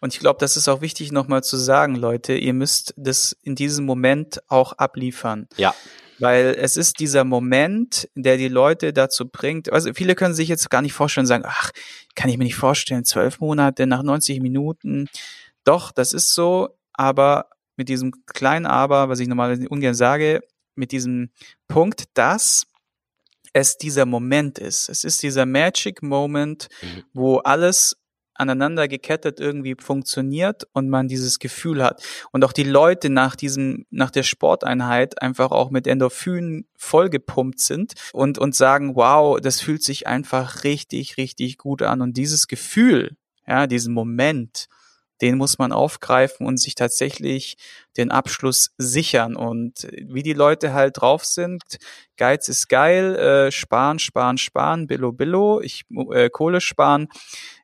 [0.00, 3.54] und ich glaube, das ist auch wichtig nochmal zu sagen, Leute, ihr müsst das in
[3.54, 5.46] diesem Moment auch abliefern.
[5.56, 5.74] Ja.
[6.18, 9.72] Weil es ist dieser Moment, der die Leute dazu bringt.
[9.72, 11.70] Also viele können sich jetzt gar nicht vorstellen, sagen, ach,
[12.14, 15.08] kann ich mir nicht vorstellen, zwölf Monate nach 90 Minuten.
[15.64, 20.40] Doch, das ist so, aber mit diesem kleinen Aber, was ich normalerweise ungern sage,
[20.74, 21.30] mit diesem
[21.68, 22.66] Punkt, dass
[23.52, 24.88] es dieser Moment ist.
[24.88, 27.04] Es ist dieser Magic Moment, mhm.
[27.12, 27.96] wo alles
[28.40, 32.02] aneinander gekettet irgendwie funktioniert und man dieses Gefühl hat.
[32.32, 37.94] Und auch die Leute nach diesem, nach der Sporteinheit einfach auch mit Endorphinen vollgepumpt sind
[38.12, 42.00] und, und sagen, wow, das fühlt sich einfach richtig, richtig gut an.
[42.00, 44.68] Und dieses Gefühl, ja, diesen Moment,
[45.20, 47.56] den muss man aufgreifen und sich tatsächlich
[47.96, 49.36] den Abschluss sichern.
[49.36, 51.62] Und wie die Leute halt drauf sind,
[52.16, 57.08] Geiz ist geil, äh, sparen, sparen, sparen, Billo, Billo, ich, äh, Kohle sparen,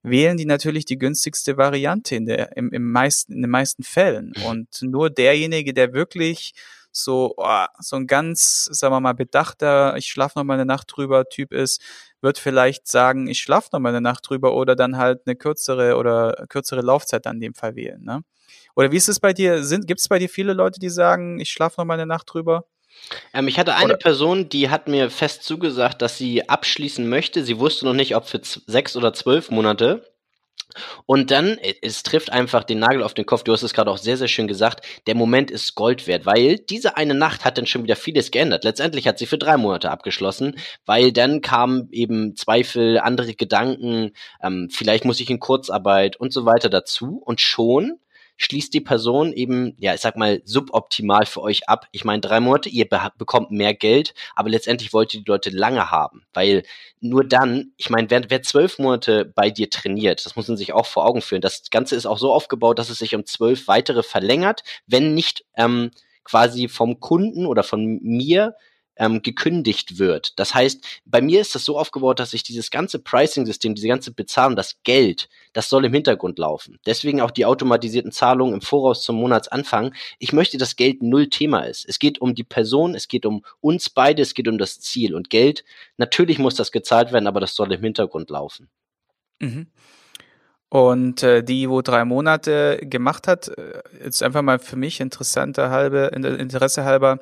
[0.02, 4.32] wählen die natürlich die günstigste Variante in, der, im, im meisten, in den meisten Fällen.
[4.46, 6.54] Und nur derjenige, der wirklich
[6.96, 10.92] so, oh, so ein ganz, sagen wir mal, bedachter, ich schlafe noch mal eine Nacht
[10.94, 11.82] drüber Typ ist,
[12.20, 15.96] wird vielleicht sagen, ich schlafe noch mal eine Nacht drüber oder dann halt eine kürzere
[15.96, 18.02] oder kürzere Laufzeit an dem Fall wählen.
[18.02, 18.22] Ne?
[18.74, 19.60] Oder wie ist es bei dir?
[19.86, 22.64] Gibt es bei dir viele Leute, die sagen, ich schlafe noch mal eine Nacht drüber?
[23.34, 23.96] Ähm, ich hatte eine oder?
[23.96, 27.44] Person, die hat mir fest zugesagt, dass sie abschließen möchte.
[27.44, 30.15] Sie wusste noch nicht, ob für sechs oder zwölf Monate.
[31.06, 33.90] Und dann, äh, es trifft einfach den Nagel auf den Kopf, du hast es gerade
[33.90, 37.58] auch sehr, sehr schön gesagt, der Moment ist Gold wert, weil diese eine Nacht hat
[37.58, 38.64] dann schon wieder vieles geändert.
[38.64, 44.12] Letztendlich hat sie für drei Monate abgeschlossen, weil dann kamen eben Zweifel, andere Gedanken,
[44.42, 47.20] ähm, vielleicht muss ich in Kurzarbeit und so weiter dazu.
[47.24, 47.98] Und schon
[48.36, 51.86] schließt die Person eben, ja, ich sag mal, suboptimal für euch ab.
[51.92, 55.50] Ich meine, drei Monate, ihr be bekommt mehr Geld, aber letztendlich wollt ihr die Leute
[55.50, 56.62] lange haben, weil
[57.00, 60.72] nur dann, ich meine, wer, wer zwölf Monate bei dir trainiert, das muss man sich
[60.72, 61.40] auch vor Augen führen.
[61.40, 65.44] Das Ganze ist auch so aufgebaut, dass es sich um zwölf weitere verlängert, wenn nicht
[65.56, 65.90] ähm,
[66.24, 68.54] quasi vom Kunden oder von mir
[68.96, 70.38] ähm, gekündigt wird.
[70.38, 74.12] Das heißt, bei mir ist das so aufgebaut, dass ich dieses ganze Pricing-System, diese ganze
[74.12, 76.78] Bezahlung, das Geld, das soll im Hintergrund laufen.
[76.86, 79.94] Deswegen auch die automatisierten Zahlungen im Voraus zum Monatsanfang.
[80.18, 81.86] Ich möchte, dass Geld null Thema ist.
[81.88, 85.14] Es geht um die Person, es geht um uns beide, es geht um das Ziel.
[85.14, 85.64] Und Geld,
[85.96, 88.68] natürlich muss das gezahlt werden, aber das soll im Hintergrund laufen.
[89.40, 89.66] Mhm.
[90.68, 95.70] Und äh, die, wo drei Monate gemacht hat, äh, jetzt einfach mal für mich interessanter
[95.70, 97.20] halbe, Interesse halber,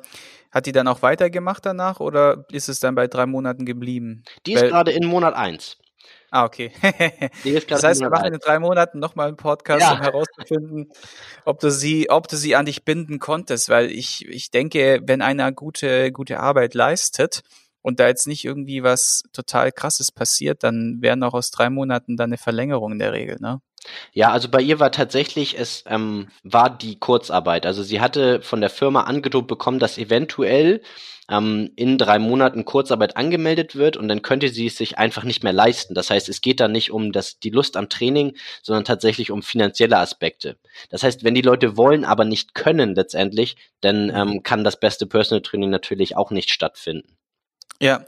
[0.55, 4.23] hat die dann auch weitergemacht danach oder ist es dann bei drei Monaten geblieben?
[4.45, 5.77] Die ist gerade in Monat eins.
[6.31, 6.71] Ah, okay.
[7.67, 9.91] das heißt, wir machen in drei Monaten nochmal einen Podcast, ja.
[9.91, 10.89] um herauszufinden,
[11.43, 15.21] ob du sie, ob du sie an dich binden konntest, weil ich, ich denke, wenn
[15.21, 17.41] einer gute, gute Arbeit leistet
[17.81, 22.15] und da jetzt nicht irgendwie was total krasses passiert, dann wären auch aus drei Monaten
[22.15, 23.59] dann eine Verlängerung in der Regel, ne?
[24.13, 27.65] Ja, also bei ihr war tatsächlich, es ähm, war die Kurzarbeit.
[27.65, 30.81] Also sie hatte von der Firma angedroht bekommen, dass eventuell
[31.29, 35.43] ähm, in drei Monaten Kurzarbeit angemeldet wird und dann könnte sie es sich einfach nicht
[35.43, 35.93] mehr leisten.
[35.93, 39.41] Das heißt, es geht da nicht um das, die Lust am Training, sondern tatsächlich um
[39.41, 40.57] finanzielle Aspekte.
[40.89, 45.07] Das heißt, wenn die Leute wollen, aber nicht können letztendlich, dann ähm, kann das beste
[45.07, 47.17] Personal Training natürlich auch nicht stattfinden.
[47.81, 48.05] Ja,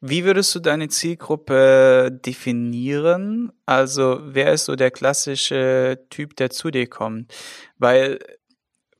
[0.00, 3.52] wie würdest du deine Zielgruppe definieren?
[3.66, 7.32] Also wer ist so der klassische Typ, der zu dir kommt?
[7.78, 8.18] Weil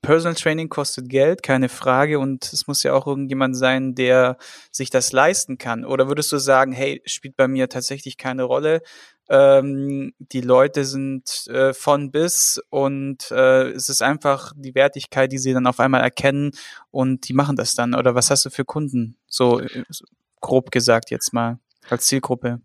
[0.01, 4.37] Personal Training kostet Geld, keine Frage, und es muss ja auch irgendjemand sein, der
[4.71, 5.83] sich das leisten kann.
[5.83, 8.81] Oder würdest du sagen, hey, spielt bei mir tatsächlich keine Rolle?
[9.29, 15.37] Ähm, die Leute sind äh, von bis und äh, es ist einfach die Wertigkeit, die
[15.37, 16.51] sie dann auf einmal erkennen
[16.91, 17.93] und die machen das dann.
[17.93, 19.17] Oder was hast du für Kunden?
[19.27, 19.83] So, äh,
[20.41, 21.59] grob gesagt jetzt mal
[21.89, 22.61] als Zielgruppe?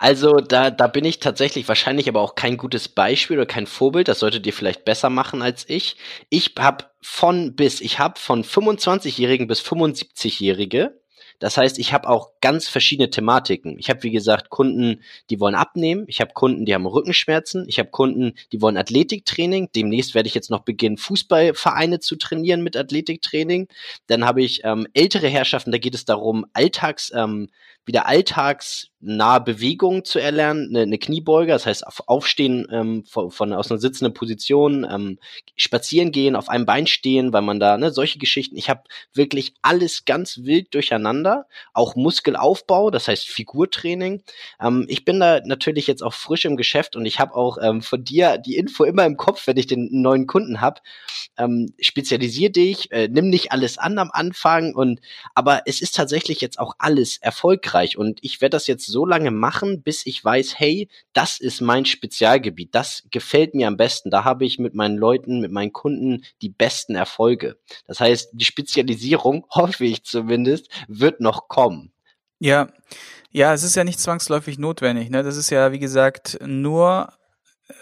[0.00, 4.06] Also da, da bin ich tatsächlich wahrscheinlich aber auch kein gutes Beispiel oder kein Vorbild.
[4.06, 5.96] Das solltet ihr vielleicht besser machen als ich.
[6.28, 10.98] Ich habe von bis, ich habe von 25-Jährigen bis 75-Jährige
[11.38, 13.78] das heißt, ich habe auch ganz verschiedene Thematiken.
[13.78, 16.04] Ich habe, wie gesagt, Kunden, die wollen abnehmen.
[16.08, 17.66] Ich habe Kunden, die haben Rückenschmerzen.
[17.68, 19.70] Ich habe Kunden, die wollen Athletiktraining.
[19.74, 23.68] Demnächst werde ich jetzt noch beginnen, Fußballvereine zu trainieren mit Athletiktraining.
[24.06, 27.48] Dann habe ich ähm, ältere Herrschaften, da geht es darum, Alltags, ähm,
[27.88, 33.52] wieder alltagsnahe Bewegungen zu erlernen, eine, eine Kniebeuge, das heißt auf, aufstehen ähm, von, von
[33.54, 35.18] aus einer sitzenden Position, ähm,
[35.56, 38.56] spazieren gehen, auf einem Bein stehen, weil man da ne, solche Geschichten.
[38.56, 38.82] Ich habe
[39.14, 41.96] wirklich alles ganz wild durcheinander, auch
[42.28, 44.22] Muskelaufbau, das heißt Figurtraining.
[44.60, 47.82] Ähm, ich bin da natürlich jetzt auch frisch im Geschäft und ich habe auch ähm,
[47.82, 50.80] von dir die Info immer im Kopf, wenn ich den neuen Kunden habe.
[51.36, 55.00] Ähm, spezialisier dich, äh, nimm nicht alles an am Anfang und
[55.34, 59.06] aber es ist tatsächlich jetzt auch alles erfolgreich erfolgreich und ich werde das jetzt so
[59.06, 64.10] lange machen, bis ich weiß, hey, das ist mein Spezialgebiet, das gefällt mir am besten,
[64.10, 67.56] da habe ich mit meinen Leuten, mit meinen Kunden die besten Erfolge.
[67.86, 71.92] Das heißt, die Spezialisierung, hoffe ich zumindest, wird noch kommen.
[72.40, 72.68] Ja,
[73.30, 75.10] ja, es ist ja nicht zwangsläufig notwendig.
[75.10, 75.22] Ne?
[75.22, 77.12] Das ist ja, wie gesagt, nur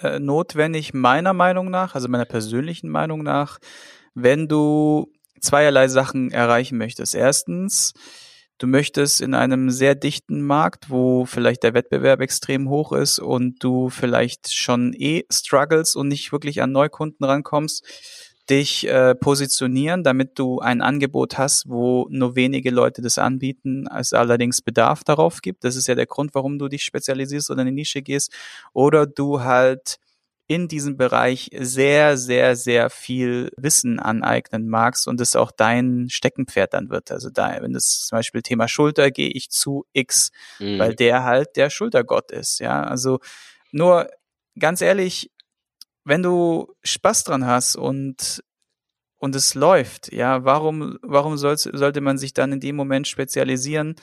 [0.02, 3.58] äh, notwendig meiner Meinung nach, also meiner persönlichen Meinung nach,
[4.14, 7.14] wenn du zweierlei Sachen erreichen möchtest.
[7.14, 7.92] Erstens,
[8.58, 13.62] du möchtest in einem sehr dichten Markt, wo vielleicht der Wettbewerb extrem hoch ist und
[13.62, 17.84] du vielleicht schon eh struggles und nicht wirklich an Neukunden rankommst,
[18.48, 24.12] dich äh, positionieren, damit du ein Angebot hast, wo nur wenige Leute das anbieten, es
[24.12, 25.64] allerdings Bedarf darauf gibt.
[25.64, 28.32] Das ist ja der Grund, warum du dich spezialisierst oder in eine Nische gehst.
[28.72, 29.98] Oder du halt
[30.48, 36.72] in diesem Bereich sehr, sehr, sehr viel Wissen aneignen magst und es auch dein Steckenpferd
[36.72, 37.10] dann wird.
[37.10, 40.30] Also da, wenn das zum Beispiel Thema Schulter, gehe ich zu X,
[40.60, 40.78] mhm.
[40.78, 42.60] weil der halt der Schultergott ist.
[42.60, 43.18] Ja, also
[43.72, 44.08] nur
[44.56, 45.32] ganz ehrlich,
[46.06, 48.42] wenn du Spaß dran hast und
[49.18, 53.94] und es läuft, ja, warum, warum soll, sollte man sich dann in dem Moment spezialisieren?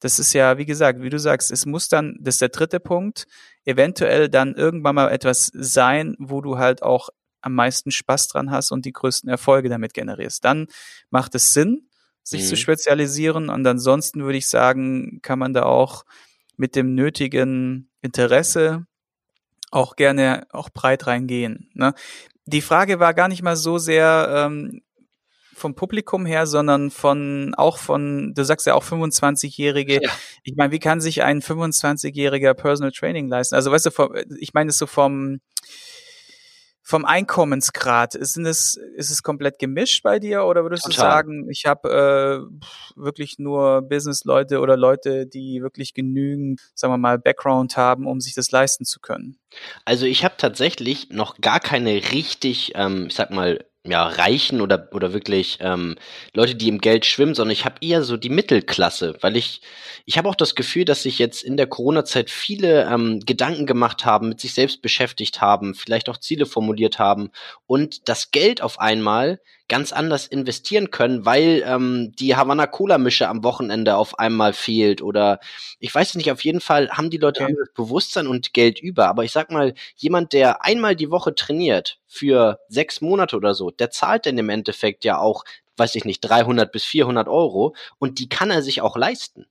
[0.00, 2.80] Das ist ja, wie gesagt, wie du sagst, es muss dann, das ist der dritte
[2.80, 3.26] Punkt,
[3.64, 8.72] eventuell dann irgendwann mal etwas sein, wo du halt auch am meisten Spaß dran hast
[8.72, 10.44] und die größten Erfolge damit generierst.
[10.44, 10.66] Dann
[11.10, 11.88] macht es Sinn,
[12.24, 12.46] sich mhm.
[12.48, 16.04] zu spezialisieren und ansonsten würde ich sagen, kann man da auch
[16.56, 18.84] mit dem nötigen Interesse
[19.76, 21.70] auch gerne auch breit reingehen.
[21.74, 21.94] Ne?
[22.46, 24.82] Die Frage war gar nicht mal so sehr ähm,
[25.54, 30.02] vom Publikum her, sondern von auch von, du sagst ja auch 25-Jährige.
[30.02, 30.10] Ja.
[30.42, 33.54] Ich meine, wie kann sich ein 25-jähriger Personal Training leisten?
[33.54, 33.90] Also weißt du,
[34.38, 35.40] ich meine es so vom
[36.86, 40.94] vom Einkommensgrad, ist es, ist es komplett gemischt bei dir oder würdest Total.
[40.94, 46.98] du sagen, ich habe äh, wirklich nur Business-Leute oder Leute, die wirklich genügend, sagen wir
[46.98, 49.36] mal, Background haben, um sich das leisten zu können?
[49.84, 54.88] Also ich habe tatsächlich noch gar keine richtig, ähm, ich sag mal, ja, Reichen oder,
[54.92, 55.96] oder wirklich ähm,
[56.32, 59.60] Leute, die im Geld schwimmen, sondern ich habe eher so die Mittelklasse, weil ich,
[60.04, 64.04] ich habe auch das Gefühl, dass sich jetzt in der Corona-Zeit viele ähm, Gedanken gemacht
[64.04, 67.30] haben, mit sich selbst beschäftigt haben, vielleicht auch Ziele formuliert haben
[67.66, 73.28] und das Geld auf einmal ganz anders investieren können, weil ähm, die Havana Cola Mische
[73.28, 75.40] am Wochenende auf einmal fehlt oder
[75.80, 77.52] ich weiß nicht, auf jeden Fall haben die Leute okay.
[77.52, 81.98] anderes Bewusstsein und Geld über, aber ich sag mal, jemand, der einmal die Woche trainiert
[82.06, 85.44] für sechs Monate oder so, der zahlt denn im Endeffekt ja auch
[85.76, 89.46] weiß ich nicht, 300 bis 400 Euro und die kann er sich auch leisten.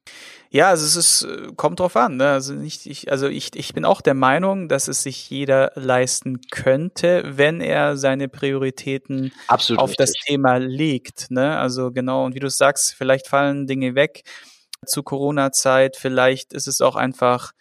[0.50, 2.18] Ja, also es ist, äh, kommt drauf an.
[2.18, 2.30] Ne?
[2.30, 6.42] Also nicht, ich, also ich, ich bin auch der Meinung, dass es sich jeder leisten
[6.50, 10.06] könnte, wenn er seine Prioritäten Absolut auf richtig.
[10.06, 11.30] das Thema legt.
[11.30, 11.58] Ne?
[11.58, 14.24] Also genau, und wie du sagst, vielleicht fallen Dinge weg
[14.86, 17.52] zu Corona-Zeit, vielleicht ist es auch einfach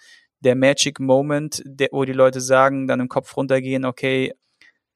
[0.40, 4.34] der Magic Moment, der, wo die Leute sagen, dann im Kopf runtergehen, okay,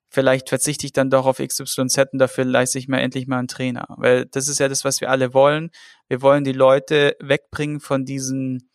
[0.08, 1.78] vielleicht verzichte ich dann doch auf XYZ
[2.12, 3.86] und dafür leiste ich mir endlich mal einen Trainer.
[3.96, 5.70] Weil das ist ja das, was wir alle wollen.
[6.08, 8.70] Wir wollen die Leute wegbringen von diesen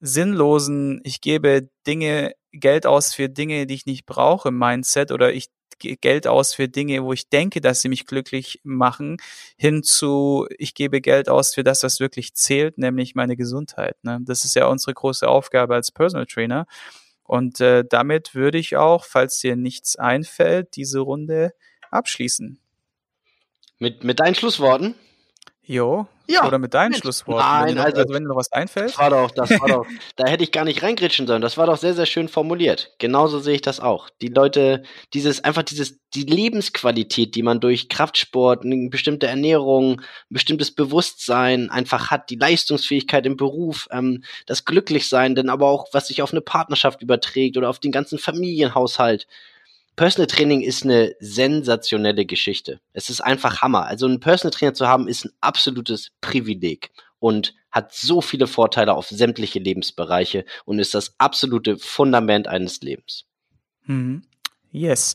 [0.00, 5.48] sinnlosen, ich gebe Dinge, Geld aus für Dinge, die ich nicht brauche, Mindset oder ich
[5.78, 9.18] Geld aus für Dinge, wo ich denke, dass sie mich glücklich machen,
[9.58, 13.96] hin zu, ich gebe Geld aus für das, was wirklich zählt, nämlich meine Gesundheit.
[14.02, 14.18] Ne?
[14.22, 16.66] Das ist ja unsere große Aufgabe als Personal Trainer.
[17.26, 21.52] Und äh, damit würde ich auch, falls dir nichts einfällt, diese Runde
[21.90, 22.60] abschließen.
[23.78, 24.94] Mit, mit deinen Schlussworten?
[25.66, 26.06] Jo.
[26.28, 26.46] Ja.
[26.46, 27.02] Oder mit deinen Mensch.
[27.02, 27.44] Schlussworten.
[27.44, 28.90] Nein, wenn dir, also, also wenn dir noch was einfällt.
[28.90, 29.86] Das war doch, das war doch,
[30.16, 31.42] da hätte ich gar nicht reingritschen sollen.
[31.42, 32.94] Das war doch sehr, sehr schön formuliert.
[32.98, 34.10] Genauso sehe ich das auch.
[34.20, 34.82] Die Leute,
[35.14, 41.70] dieses, einfach dieses, die Lebensqualität, die man durch Kraftsport, eine bestimmte Ernährung, ein bestimmtes Bewusstsein
[41.70, 46.32] einfach hat, die Leistungsfähigkeit im Beruf, ähm, das Glücklichsein, denn aber auch, was sich auf
[46.32, 49.28] eine Partnerschaft überträgt oder auf den ganzen Familienhaushalt.
[49.96, 52.80] Personal Training ist eine sensationelle Geschichte.
[52.92, 53.86] Es ist einfach Hammer.
[53.86, 58.94] Also einen Personal Trainer zu haben, ist ein absolutes Privileg und hat so viele Vorteile
[58.94, 63.24] auf sämtliche Lebensbereiche und ist das absolute Fundament eines Lebens.
[63.86, 64.22] Mhm.
[64.70, 65.14] Yes.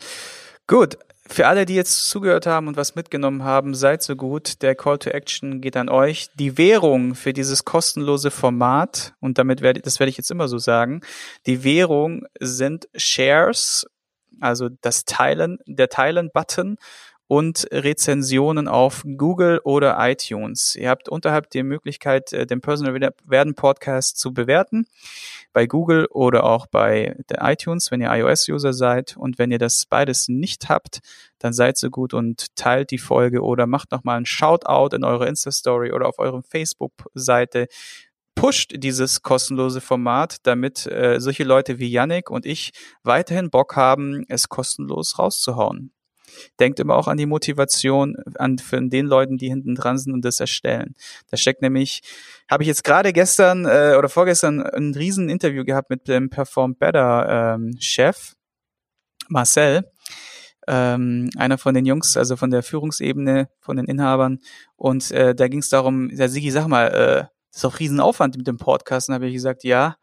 [0.68, 0.98] Gut.
[1.28, 4.62] Für alle, die jetzt zugehört haben und was mitgenommen haben, seid so gut.
[4.64, 6.28] Der Call to Action geht an euch.
[6.34, 10.58] Die Währung für dieses kostenlose Format, und damit werde, das werde ich jetzt immer so
[10.58, 11.02] sagen,
[11.46, 13.86] die Währung sind Shares
[14.42, 16.78] also das Teilen, der Teilen-Button
[17.32, 20.76] und Rezensionen auf Google oder iTunes.
[20.76, 24.86] Ihr habt unterhalb die Möglichkeit, äh, den Personal Werden Podcast zu bewerten
[25.54, 29.16] bei Google oder auch bei iTunes, wenn ihr iOS-User seid.
[29.16, 31.00] Und wenn ihr das beides nicht habt,
[31.40, 35.30] dann seid so gut und teilt die Folge oder macht nochmal einen Shoutout in eure
[35.30, 37.68] Insta-Story oder auf eurer Facebook-Seite
[38.36, 42.72] pusht dieses kostenlose Format, damit äh, solche Leute wie Yannick und ich
[43.04, 45.94] weiterhin Bock haben, es kostenlos rauszuhauen.
[46.60, 50.24] Denkt immer auch an die Motivation an von den Leuten, die hinten dran sind und
[50.24, 50.96] das erstellen.
[51.30, 52.02] Da steckt nämlich,
[52.50, 56.76] habe ich jetzt gerade gestern äh, oder vorgestern ein riesen Interview gehabt mit dem Perform
[56.76, 58.34] Better ähm, Chef
[59.28, 59.90] Marcel,
[60.68, 64.40] ähm, einer von den Jungs, also von der Führungsebene, von den Inhabern.
[64.76, 68.38] Und äh, da ging es darum, ja Sigi, sag mal, äh, das ist auch Riesenaufwand
[68.38, 69.10] mit dem Podcast.
[69.10, 69.98] Und habe ich gesagt, ja,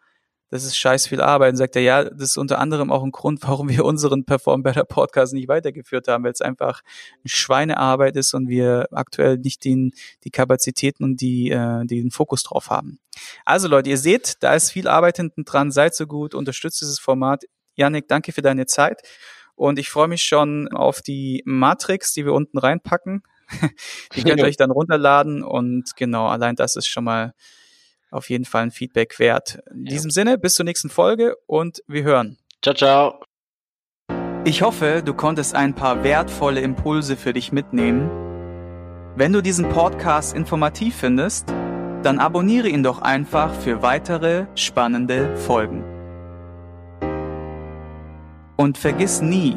[0.51, 1.51] das ist scheiß viel Arbeit.
[1.53, 4.63] Und sagt er, ja, das ist unter anderem auch ein Grund, warum wir unseren Perform
[4.63, 6.83] Better Podcast nicht weitergeführt haben, weil es einfach
[7.17, 9.93] eine Schweinearbeit ist und wir aktuell nicht den,
[10.25, 12.99] die Kapazitäten und die, äh, den Fokus drauf haben.
[13.45, 15.71] Also Leute, ihr seht, da ist viel Arbeit hinten dran.
[15.71, 17.45] Seid so gut, unterstützt dieses Format.
[17.75, 19.03] Janik, danke für deine Zeit.
[19.55, 23.23] Und ich freue mich schon auf die Matrix, die wir unten reinpacken.
[24.15, 27.35] die könnt ihr euch dann runterladen und genau, allein das ist schon mal
[28.11, 29.61] auf jeden Fall ein Feedback wert.
[29.71, 32.39] In diesem Sinne, bis zur nächsten Folge und wir hören.
[32.63, 33.21] Ciao, ciao.
[34.45, 38.09] Ich hoffe, du konntest ein paar wertvolle Impulse für dich mitnehmen.
[39.15, 41.49] Wenn du diesen Podcast informativ findest,
[42.03, 45.85] dann abonniere ihn doch einfach für weitere spannende Folgen.
[48.57, 49.57] Und vergiss nie,